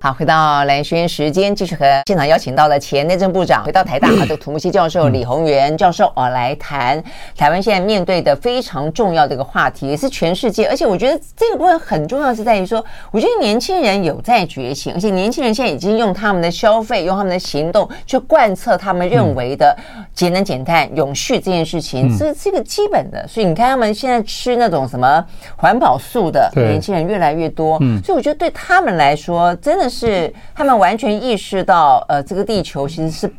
[0.00, 7.02] 好，回到蓝轩时间，继续和现场邀请到了前内政部长回到台大啊，的土木系教授李鸿源教授啊，来谈
[7.36, 10.68] 台湾现在面对的非常重要的一个话题，也是全世界。
[10.68, 19.76] 而且我觉得这个部分很重要，是在于说，我觉得年轻人有在觉醒，而且年轻人现在已经用他们的消费，用他们的行动去贯彻他们认为的
[20.14, 23.26] 节能减碳、永续这件事情，这是个基本的。
[23.26, 25.24] 所以你看，他们现在吃那种什么
[25.56, 29.87] 环保素的年轻人越来越多，所以我觉得对他们来说，真的。
[29.88, 33.30] 是他们完全意识到，呃，这个地球其实是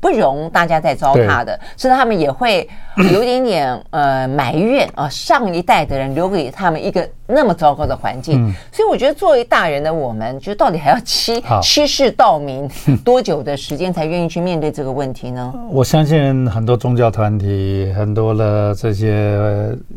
[0.00, 2.68] 不容大家再糟蹋的，所以他们也会
[3.10, 8.54] 有一点点呃埋怨啊，上一代的人留给他们一个那么糟糕的环境。
[8.70, 12.68] 所以我觉得，作为大人的我们，就到底还要欺欺世盗名
[13.02, 15.50] 多久的时间才愿意去面对这个问题呢？
[15.72, 19.38] 我相信很多宗教团体，很多的这些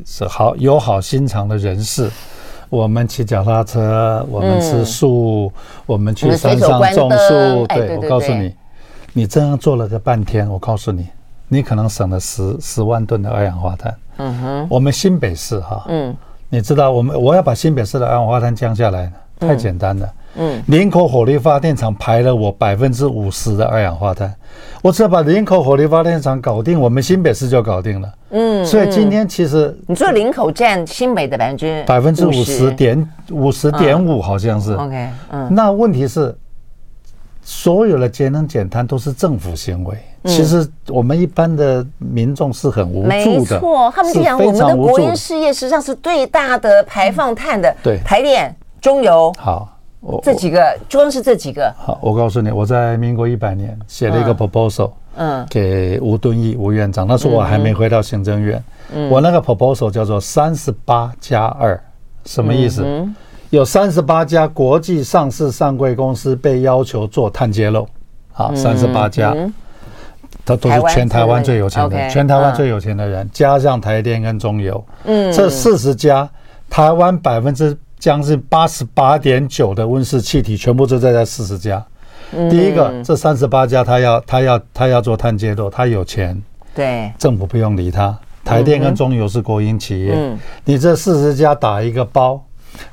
[0.05, 2.09] 是好有好心肠的人士。
[2.69, 7.65] 我们骑脚踏车，我们吃素，嗯、我们去山上种树。
[7.67, 8.55] 对，对，对，对，我告诉你，
[9.13, 11.07] 你这样做了个半天，我告诉你，
[11.47, 13.95] 你可能省了十十万吨的二氧化碳。
[14.17, 16.15] 嗯哼，我们新北市哈，嗯，
[16.49, 20.05] 你知道我们我要把新北市的二氧化碳降下来，太简单了。
[20.05, 24.33] 嗯嗯，林口火力发电厂排了我百分之五十的二氧化碳，
[24.81, 28.13] 我只要把林口火力发电厂搞定，我们新北市就搞定了。
[28.29, 34.73] 嗯，所以今天其实你说林口占新北的百分之百分之五十点五十点五，好像是。
[34.73, 36.35] OK，嗯，那问题是，
[37.41, 43.15] 所有的节能减碳都是政府行为，其实我们一般的民众是很无助的。
[43.15, 49.33] 没错，他们就讲我们的国营事业实际上是最大的排放碳的，对，排电、中油。
[49.39, 49.73] 好。
[49.99, 51.73] 我这几个，光是这几个。
[51.75, 58.63] 好，我告诉你，我在民国一百年写了一个 proposal，嗯，给吴敦义吴院长，那时候我还没回到行政院。
[58.93, 61.79] 嗯，我那个 proposal 叫做三十八加二，
[62.25, 62.85] 什么意思？
[63.49, 67.87] 有三十八家国际上市上柜公司被要求做碳揭露，
[68.33, 69.35] 啊，三十八家，
[70.45, 76.29] 他都是全台湾最有钱的，全台湾最有钱的人，加上台电跟中油，嗯，这四十家，
[76.69, 77.75] 台湾百分之。
[77.99, 81.83] 将近八十八点九的温室气体全部都在这四十家。
[82.49, 86.41] 第一个，这三十八家他要他要他要做碳揭露，他有钱，
[86.75, 88.17] 对，政府不用理他。
[88.43, 92.41] 台电跟中油是国营企业，你这四十家打一个包，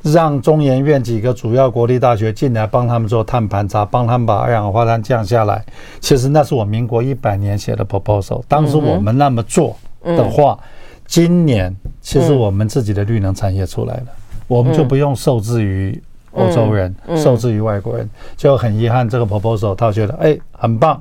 [0.02, 5.64] 让中研院几个主要国立大学进来帮他们做碳盘查，帮他们把二氧化碳降下来。
[6.00, 10.58] 其实那是我民国一百年写的 proposal，当时我们那么做的话，
[11.06, 14.06] 今年其实我们自己的绿能产业出来了。
[14.46, 16.02] 我们就不用受制于
[16.32, 21.00] 欧洲人，受制于外国人，就很遗憾，这个 proposal 他觉得哎很棒，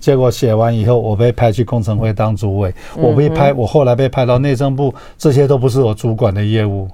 [0.00, 6.88] 结果写完以后，我被派去工程会当主委，我被派，我后来被派到内政部，这些都不是我主管的业务，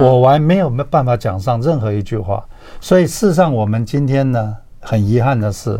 [0.00, 2.42] 我完没有没办法讲上任何一句话，
[2.80, 5.78] 所以事实上我们今天呢，很遗憾的是，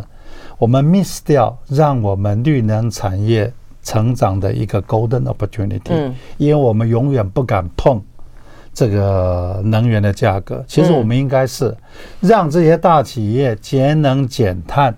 [0.57, 3.51] 我们 miss 掉让我们绿能产业
[3.81, 7.99] 成长的一个 golden opportunity，因为我们永远不敢碰。
[8.79, 11.75] 这个能源的价格，其实我们应该是
[12.21, 14.95] 让这些大企业节能减碳，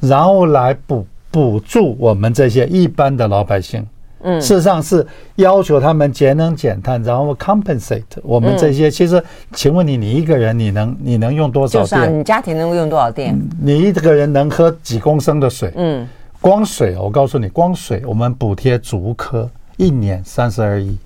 [0.00, 3.86] 然后来补补助我们这些一般的老百姓。
[4.22, 5.06] 嗯，事实上是
[5.36, 8.90] 要求他们节能减碳，然后 compensate 我们这些。
[8.90, 11.84] 其实，请问你，你一个人你能你能用多少电？
[11.84, 13.38] 就是啊，你家庭能够用多少电？
[13.62, 15.72] 你一个人能喝几公升的水？
[15.76, 16.04] 嗯，
[16.40, 20.98] 光水，我告诉你，光水我们补贴足科一年三十二亿。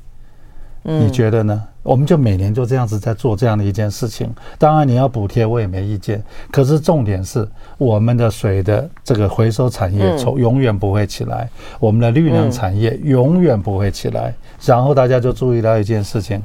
[0.85, 1.63] 你觉得呢？
[1.89, 4.31] 我们就每年就这样子在做这样的一件事情。
[4.59, 6.23] 当然你要补贴，我也没意见。
[6.51, 11.49] 可是重点是，我们的水的这个回收产业从永远不会起来，
[11.81, 14.35] 我们的绿能产业永远不会起来。
[14.67, 16.43] 然后大家就注意到一件事情：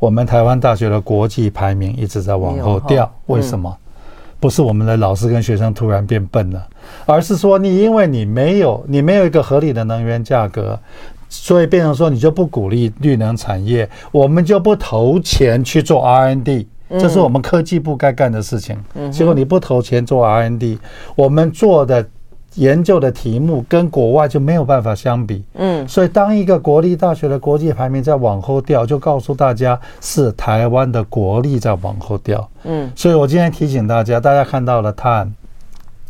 [0.00, 3.08] 我们台湾大学的国际排名一直在往后掉。
[3.26, 3.72] 为什么？
[4.40, 6.66] 不是我们的老师跟学生突然变笨了，
[7.06, 10.76] 而是说你因为你没有你没有一个合理的能源价格。
[11.30, 18.76] 所以变成说，你就不鼓励绿能产业，我们就不投钱去做 R&D，这是我们科技部该干的事情。
[19.12, 20.78] 结果你不投钱做 R&D，
[21.14, 22.04] 我们做的
[22.56, 25.44] 研究的题目跟国外就没有办法相比。
[25.54, 32.50] 嗯，所以当一个国立大学的国际排名在往后掉，就告诉大家是台湾的国力在往后掉。
[32.64, 35.32] 嗯，所以我今天提醒大家，大家看到了碳，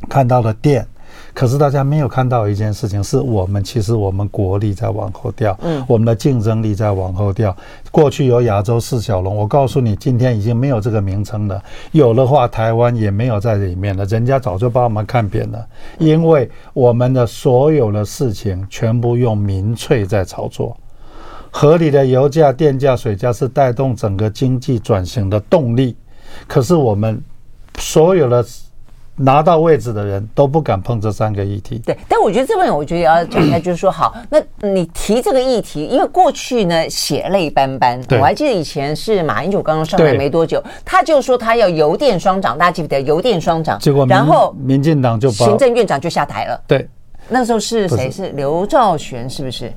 [0.09, 0.87] 看到了电。
[1.33, 7.57] 可是大家没有看到一件事情，是我们其实我们国力在往后掉，嗯，我们的竞争力在往后掉。
[7.91, 11.63] 过去有亚洲四小龙，我告诉你，今天已经没有这个名称了。
[11.93, 15.67] 有的话，台湾也没有在里面了，人家早就把我们看扁了。
[15.99, 20.77] 因为我们的所有的事情全部用民粹在操作，
[21.51, 25.97] 合理的油价、电价、水价是带动整个经济转型的动力。
[26.47, 27.23] 可是我们
[27.79, 28.45] 所有的。
[29.23, 31.79] 拿到位置的人都不敢碰这三个议题。
[31.85, 43.79] 对，但我觉得这边我觉得也要讲一下，就是说，好，那你提这个议题，因为过去呢血泪斑斑，我还记得以前是马英九刚刚上来没多久，他就说他要油电双涨，大家记不记得油电双涨？
[43.79, 46.61] 结果然后民进党就行政院长就下台了。
[46.67, 46.89] 对。
[47.29, 48.11] 那时候是谁？
[48.11, 49.73] 是刘兆玄，是不是？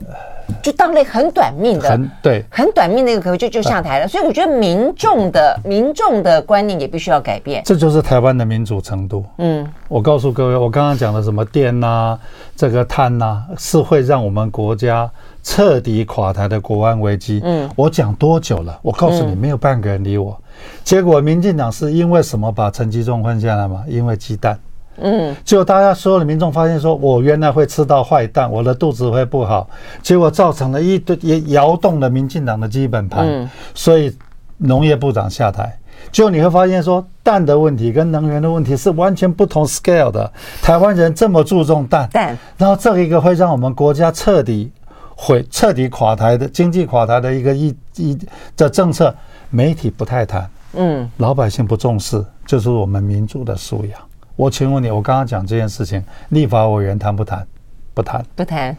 [0.62, 4.08] 就当了很短命的，很对，很短命的一个可就就下台了。
[4.08, 7.62] 所以我觉得民众的民众的观念也必须要改变。
[7.66, 9.26] 这就是台湾的民主程度。
[9.38, 12.18] 嗯，我告诉各位，我刚刚讲的什么电呐，
[12.56, 15.10] 这个碳呐，是会让我们国家
[15.41, 17.41] 彻底垮台的国安危机。
[17.44, 18.78] 嗯，我讲多久了？
[18.82, 20.38] 我告诉你，没有半个人理我。
[20.84, 23.84] 结果民进党是因为什么把陈吉仲换下来吗？
[23.88, 24.60] 因为鸡蛋。
[24.98, 29.70] 嗯，结果大家所有的民众发现说，我原来会吃到坏蛋，我的肚子会不好，
[30.02, 34.16] 结果造成了一堆也摇动了民进党的基本盘，所以
[34.58, 35.78] 农业部长下台。
[36.12, 40.30] 就你会发现说，蛋的问题跟能源的问题是完全不同 scale 的。
[40.62, 42.10] 台湾人这么注重蛋，
[42.58, 44.70] 然后这一个会让我们国家彻底
[45.16, 48.18] 毁、彻底垮台的经济垮台的一个一一
[48.58, 49.16] 的政策，
[49.50, 54.00] 媒体不太谈，嗯，老百姓不重视，就是我们民主的素养。
[54.36, 57.46] 我请问你，我刚刚讲这件事情，立法委员谈不谈？
[57.94, 58.76] 不谈，不谈。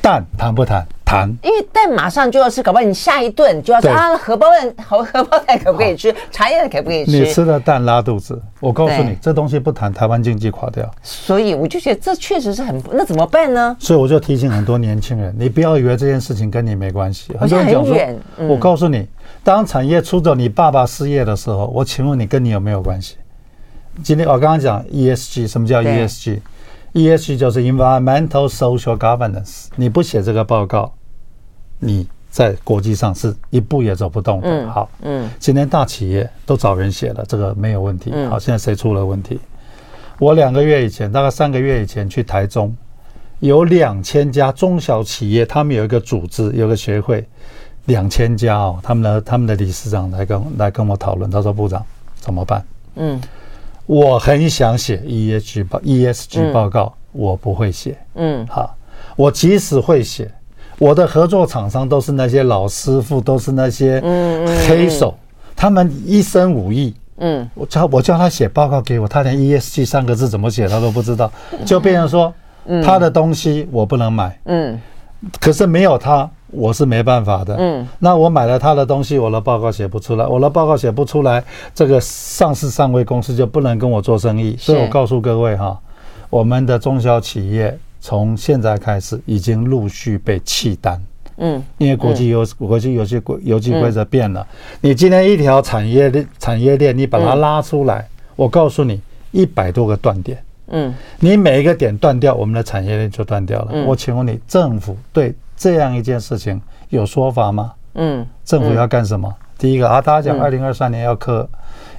[0.00, 0.86] 蛋谈不谈？
[1.04, 1.28] 谈。
[1.42, 6.14] 因为蛋马上就要吃，搞不好你下一顿就要吃啊，荷包蛋、荷荷包蛋可不可以吃？
[6.32, 7.10] 茶叶蛋可不可以吃？
[7.10, 10.88] 你吃了蛋拉肚子，我告诉你，这东西不谈，台湾经济垮掉。
[11.02, 13.76] 所以我就觉得这确实是很，那怎么办呢？
[13.78, 17.36] 所以我就提醒很多年轻人，你不要以为这件事情跟你没关系。
[17.36, 17.96] 很多人讲说，
[18.48, 19.06] 我告诉你，
[19.44, 23.16] 当产业出走，你爸爸失业的时候，我请问你，跟你有没有关系？
[24.02, 29.66] 今天我刚刚讲 ESG，什么叫 ESG？ESG 就是 Environmental Social Governance。
[29.74, 30.92] 你不写这个报告，
[31.80, 34.70] 你在国际上是一步也走不动的。
[34.70, 38.12] 好，嗯，今天大企业都找人写了，这个没有问题。
[38.28, 39.40] 好，现在谁出了问题？
[40.20, 42.74] 我两个月以前，大概三个月以前去台中，
[43.40, 47.26] 有两千家中小企业，他们有一个组织，有个协会，
[47.86, 51.84] 两千家哦，他们的他们的理事长来跟来跟我讨论，他说部长
[52.20, 52.64] 怎么办？
[52.94, 53.20] 嗯。
[53.88, 57.96] 我很想写 ESG 报 ESG 报告，我不会写。
[58.16, 58.76] 嗯，好，
[59.16, 60.30] 我即使会写，
[60.78, 63.98] 我的合作厂商都是那些老师傅，都是那些
[64.68, 65.16] 黑手，
[65.56, 66.94] 他们一身武艺。
[67.16, 71.32] 嗯，我叫我叫他写报告给我，他连 ESG 三个字怎么写他都不知道，
[71.64, 72.34] 就变成说，
[72.84, 74.38] 他的东西我不能买。
[74.44, 74.78] 嗯，
[75.40, 76.30] 可是没有他。
[76.50, 81.44] 我是没办法的，嗯，那我买了他的东西，我的报告写不出来，我的报告写不出来，
[81.74, 85.78] 这个上市上位公司就不能跟我做生意，所以我告诉各位哈，
[86.30, 90.98] 我们的中小企业从现在开始已经陆续被弃单，
[91.36, 94.46] 嗯，因为国际游国际游戏规游戏规则变了，
[94.80, 98.98] 你今天一条产业链产业链你把它拉出来，我告诉你
[99.32, 103.84] 一百多个断点，嗯，你每一个点断掉，我们的产业链就断掉了。
[103.84, 105.34] 我请问你，政府对？
[105.58, 107.72] 这样一件事情有说法吗？
[107.94, 109.34] 嗯，政府要干什么？
[109.58, 111.48] 第一个啊，大家讲二零二三年要课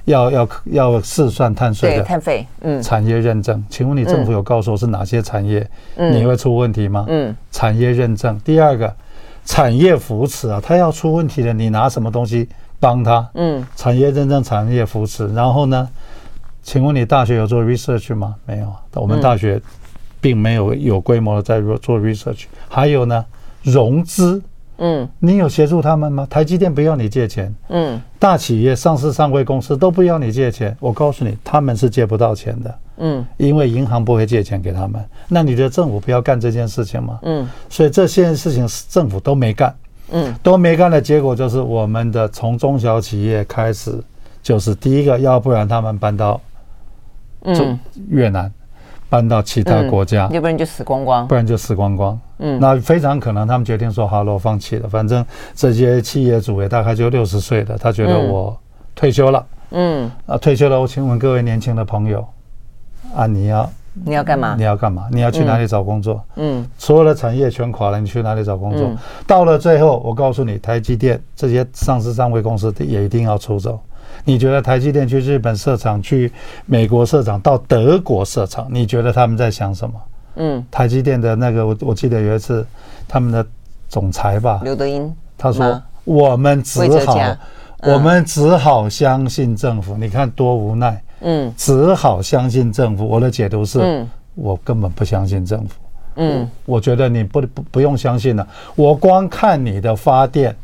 [0.06, 7.04] 要要要试算碳税的碳费，嗯，产业认证，请问你政府有告诉我是哪些产业你会出问题吗？
[7.06, 8.40] 嗯，产业认证。
[8.40, 8.90] 第二个，
[9.44, 12.48] 产业扶持啊，他要出问题了，你拿什么东西
[12.78, 13.28] 帮他？
[13.34, 15.28] 嗯，产业认证、产业扶持。
[15.34, 15.86] 然后呢，
[16.62, 18.36] 请问你大学有做 research 吗？
[18.46, 19.60] 没有，我们大学
[20.18, 22.44] 并没有有规模的在做 research。
[22.70, 23.22] 还有呢，
[23.62, 24.42] 融资。
[24.82, 26.26] 嗯，你有协助他们吗？
[26.30, 30.74] 台积电不要你借钱，嗯，大企业、上市上柜公司都不要你借钱。
[30.80, 35.04] 我告诉你，他们是借不到钱的，嗯，因为银行不会借钱给他们。
[35.28, 37.18] 那你觉得政府不要干这件事情吗？
[37.24, 39.74] 嗯，所以这些事情政府都没干，
[40.12, 44.02] 嗯，都没干的结果就是我们的从中小企业开始，
[44.42, 46.40] 就是第一个，要不然他们搬到，
[47.42, 48.50] 嗯，越南。
[49.10, 52.18] 搬到其他国家，要不然就死光光，不然就死光光。
[52.38, 54.88] 嗯，那非常可能他们决定说好了，我放弃了。
[54.88, 58.56] 反正这些企业主也大概就六十岁了，他觉得我
[58.94, 59.44] 退休了。
[59.72, 62.24] 嗯，啊，退休了，我请问各位年轻的朋友，
[63.14, 63.70] 啊，你要
[64.04, 64.54] 你要干嘛？
[64.56, 65.08] 你要干嘛？
[65.10, 66.24] 你要去哪里找工作？
[66.36, 68.88] 嗯，所有的产业全垮了，你去哪里找工作？
[69.26, 73.78] 到了最后，我告诉你，台积电这些上市上柜公司也一定要出走。
[74.24, 76.30] 你觉得台积电去日本设厂、去
[76.66, 79.94] 美国设厂、到德国设厂，你觉得他们在想什么？
[80.36, 82.64] 嗯，台积电的那个，我我记得有一次，
[83.08, 83.44] 他们的
[83.88, 87.36] 总裁吧，刘德英，他说：“我们只好，
[87.82, 91.02] 我们只好相信政府。”你看多无奈。
[91.22, 93.06] 嗯，只好相信政府。
[93.06, 94.06] 我的解读是，
[94.36, 95.80] 我根本不相信政府。
[96.14, 98.46] 嗯，我觉得你不不不用相信了。
[98.76, 100.54] 我光看你的发电。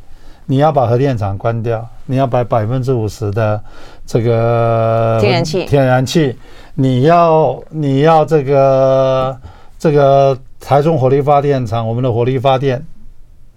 [0.47, 3.61] 你要把核电厂关掉，你要把百分之五十的
[4.07, 6.37] 这个天然气，天然气，
[6.75, 9.37] 你要你要这个
[9.79, 12.85] 这个台中火力发电厂，我们的火力发电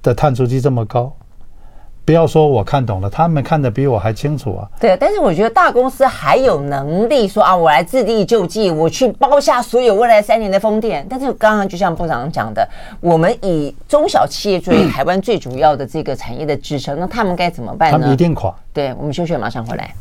[0.02, 1.14] 的碳足迹这么高。
[2.10, 4.68] 不要说我看懂了，他们看得比我还清楚啊。
[4.80, 11.06] 对，但是我觉得大公司还有能力说啊，我来自力救济，我去包下所有未来三年的风电。
[11.08, 12.68] 但是刚刚就像部长讲的，
[13.00, 18.00] 我们以中小企业作为台湾最主要的这个产业的支撑，那他们该怎么办呢？
[18.00, 18.52] 他们一定垮。
[18.74, 19.94] 对，我们休息，马上回来。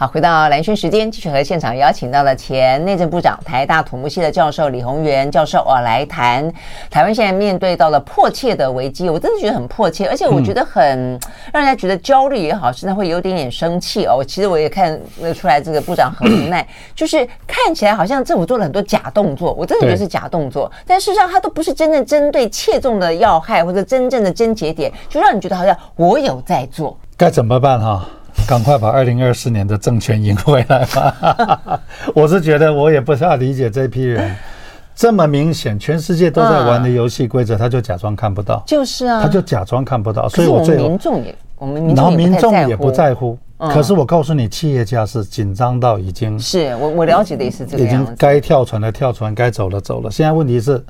[0.00, 6.48] 好，回到蓝轩时间，继续和现场邀请到了前内政部长、台大土木系的教授李鸿源教授啊，来谈
[6.88, 9.10] 台湾现在面对到了迫切的危机。
[9.10, 11.18] 我真的觉得很迫切，而且我觉得很
[11.52, 14.22] 让人家觉得焦虑也好，甚至会有点点生气哦。
[14.24, 28.08] 其实我也看得出来，这个部长很无奈， 就是看起来好像政府做了很多假动作，我真的觉得是假动作，但事实上它都不是真正针对切中的要害或者真正的症结点，就让你觉得好像我有在做，该怎么办哈？
[28.46, 31.80] 赶快把二零二四年的政权赢回来吧！
[32.14, 34.34] 我是觉得我也不太理解这批人，
[34.94, 38.62] 这么明显，全世界都在玩的游戏规则，他就假装看不到。
[38.66, 40.28] 就是啊，他就假装看不到。
[40.28, 43.38] 所以我最后，民众也，我们民众民众也不在乎。
[43.58, 50.10] 可是我告诉你，企业家是紧张到已经是我我了解的意思，已经该跳船的跳船，该走的走了。
[50.10, 50.82] 现在问题是，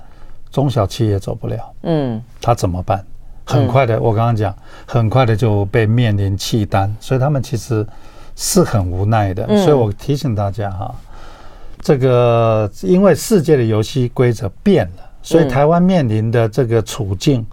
[0.51, 1.59] 中小企业走不了。
[1.83, 3.05] 嗯，他怎么办？
[3.49, 4.55] 很快的，我刚刚讲，
[4.87, 7.87] 很快的就被面临弃单，所以他们其实
[8.37, 9.47] 是很无奈的。
[9.65, 10.95] 所以我提醒大家哈，
[11.81, 17.45] 这个因为世界的游戏规则变了，所以台湾面临的这个处境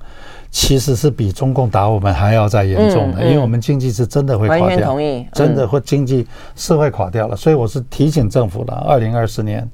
[0.51, 4.97] 其实是比中共打我们还要再严重的，因为我们经济是真的会垮掉，
[5.33, 7.35] 真的会经济是会垮掉了。
[7.35, 9.65] 所以我是提醒政府了，二零二四年。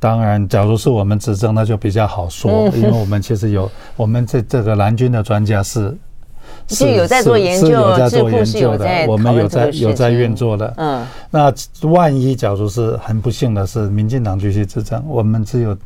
[0.00, 5.94] 当然，假如是我们执政，那就比较好说，因为我们其实有我们这这个蓝军的专家是
[6.66, 10.74] 是有在做研究，是有在做研究的，我们有在有在运作的。
[10.78, 15.76] 嗯，那万一假如是很不幸的是民进党继续执政，我们只有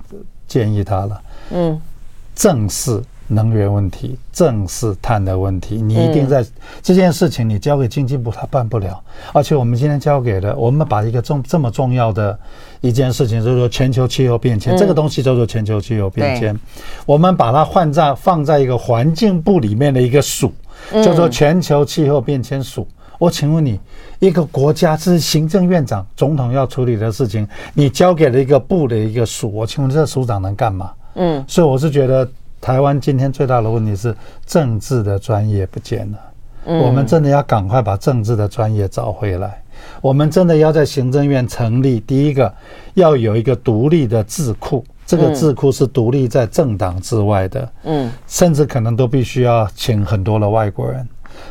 [0.46, 1.20] 建议他了。
[1.50, 1.80] 嗯，
[2.34, 3.02] 正视。
[3.26, 5.80] 能源问题，正视碳的问题。
[5.80, 6.44] 你一定在
[6.82, 9.02] 这件事情，你交给经济部，他办不了。
[9.32, 12.38] 而且我们今天交给了，我们把一个重这么重要的
[12.86, 16.54] 一件事情，就是说全球气候变迁，这个东西叫做全球气候变迁。
[17.06, 20.52] 我们把它换在放在一个环境部里面的一个署，
[21.02, 22.86] 叫做全球气候变迁署。
[23.18, 23.80] 我请问你，
[24.18, 30.92] 一个国家是行政院长、总统要处理的事情，你交给了一个部的一个署，我请问这个署长能干嘛？
[31.14, 32.28] 嗯，所以我是觉得。
[32.60, 34.16] 台湾今天最大的问题是
[34.46, 36.18] 政治的专业不见了，
[36.64, 39.62] 我们真的要赶快把政治的专业找回来。
[40.04, 42.52] 我们真的要在行政院成立第一个，
[42.92, 51.08] 要有一个独立的智库，这个智库是独立在政党之外的，嗯，甚至可能都必须要请很多的外国人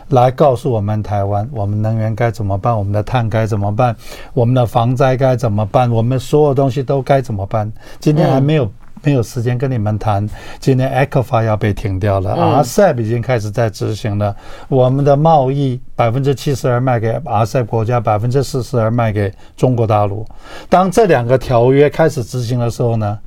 [0.09, 3.95] 来告诉我们台湾，我们能源该怎么办，我们的碳该怎么办，
[4.35, 7.73] 我们的防灾该怎么办，我们所有东西都该怎么办。
[7.99, 8.71] 今天还没有。
[9.03, 10.27] 没有时间跟你们谈。
[10.59, 14.35] 今年 ECFA 要被停掉了，嗯，RCEP 已经开始在执行了。
[14.69, 20.25] 我们的贸易百分之七十二卖给 RCEP 国家，百分之四十二卖给中国大陆。
[20.69, 23.19] 当这两个条约开始执行的时候呢，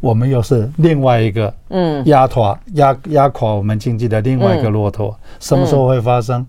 [0.00, 5.16] 我们又是另外一个嗯压垮压压垮我们经济的另外一个骆驼。
[5.38, 6.46] 什么时候会发生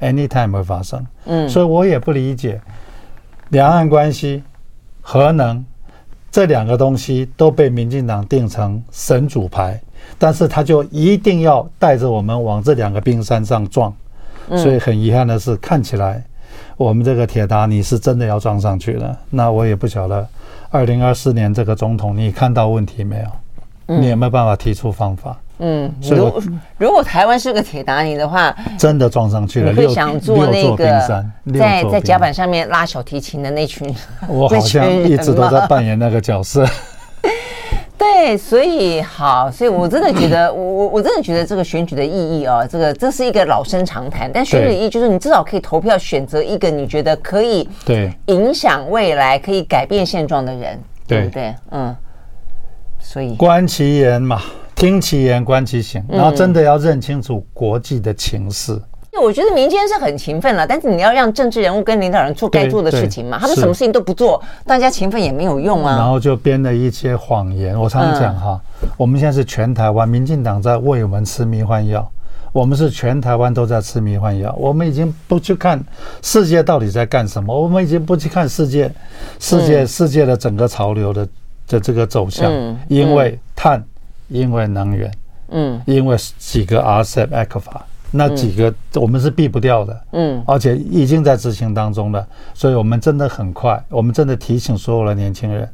[0.00, 2.60] ？Anytime 会发生，嗯，所以我也不理解，
[3.50, 4.42] 两岸关系、
[5.00, 5.64] 核能
[6.30, 9.80] 这两个东西都被民进党定成神主牌，
[10.18, 13.92] 但是他就一定要带着我们往这两个冰山上撞，
[14.48, 16.22] 所以很遗憾的是，看起来
[16.76, 19.18] 我们这个铁达尼是真的要撞上去了。
[19.30, 20.28] 那我也不晓得，
[20.70, 23.96] 二零二四年这个总统，你看到问题没有？
[23.98, 25.38] 你有没有办法提出方法？
[25.58, 26.42] 嗯，如果
[26.78, 29.72] 如果台湾是个铁达尼的话，真的撞上去了。
[29.72, 31.00] 你会想做那个
[31.58, 33.94] 在在甲板上面拉小提琴的那群？
[34.28, 36.66] 我 好像一直都在扮演那个角色。
[37.98, 44.30] 对，所以好，所以我真的觉得， 我我我真的觉得这个选举的意义啊，这个这是一个老生常谈。
[44.30, 50.78] 但选举意义就是你至少可以投票选择一个你觉得可以对影响未来、可以改变现状的人，
[51.08, 51.54] 对不对？
[51.70, 51.96] 嗯，
[53.00, 54.42] 所以观其言嘛。
[54.76, 58.74] 听其言，观其行，然后真的要认清楚国际的情势。
[58.74, 63.38] 嗯、我觉得民间是很勤奋了，但是你要让政治人物跟领导人做该做的事情嘛。
[63.38, 65.96] 他们什么事情都不做，大家勤奋也没有用啊。
[65.96, 67.74] 然后就编了一些谎言。
[67.74, 72.06] 我常讲哈，嗯、我们现在是全台湾民进党在为我们吃迷幻药，
[72.52, 74.54] 我们是全台湾都在吃迷幻药。
[74.58, 75.82] 我们已经不去看
[76.20, 78.92] 世界到底在干什么，我们已经不去看世界，
[79.40, 81.26] 世界世界的整个潮流的
[81.66, 83.82] 的这个走向，嗯、因为碳。
[84.28, 85.12] 因为能源，
[85.48, 95.68] 嗯，因为几个 RCEP、ECFA，那几个我们是避不掉的，嗯，而且已经在执行当中了，所以我们真的很快，我们真的提醒所有的年轻人，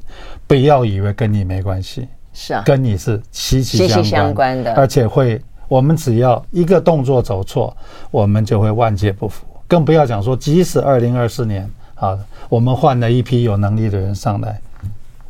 [0.47, 7.75] 不要以为跟你没关系，是啊，跟你是息息相关的，而且会，我们只要一个动作走错，
[8.11, 14.61] 我们就会万劫不复，更不要讲说，即使二零二四年啊，我们换了一批有能力的人上来，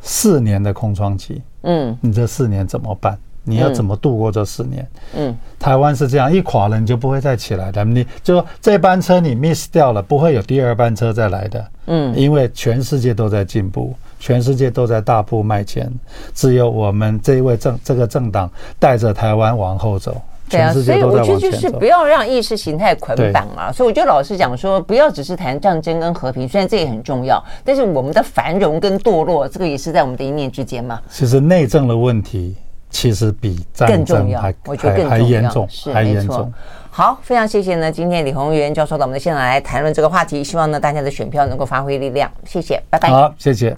[0.03, 1.41] 四年的空窗期。
[1.63, 3.17] 嗯，你这四年怎么办？
[3.45, 4.87] 你要怎么度过这四年？
[5.15, 7.83] 嗯，台湾是这样，一垮了你就不会再起来的。
[7.83, 11.65] 你就说这班车你 miss 掉了，不会有第二班车再来的。
[11.87, 15.91] 嗯，因为全世界都在进步，全世界都在大步迈前，
[16.33, 18.49] 只有我们这一位政这个政党
[18.79, 20.21] 带着台湾往后走。
[20.57, 23.71] 对啊，所以我觉得就是不要让意识形态捆绑啊。
[23.71, 31.01] 所以我觉得老实讲说，不要只是谈战争跟和平，虽然这也很重要，但是我们的繁荣跟堕落，这个也是在我们的一念之间嘛。
[31.09, 32.55] 其实内政的问题，
[32.89, 36.51] 其实比战争更重要，我觉得更严重，是没错。
[36.91, 42.31] 好，非常谢谢呢，今天李宏源教授到我们的现场来谈论这个话题，希望呢大家的选票能够发挥力量。
[42.45, 43.09] 谢谢，拜拜。
[43.09, 43.75] 好，谢谢。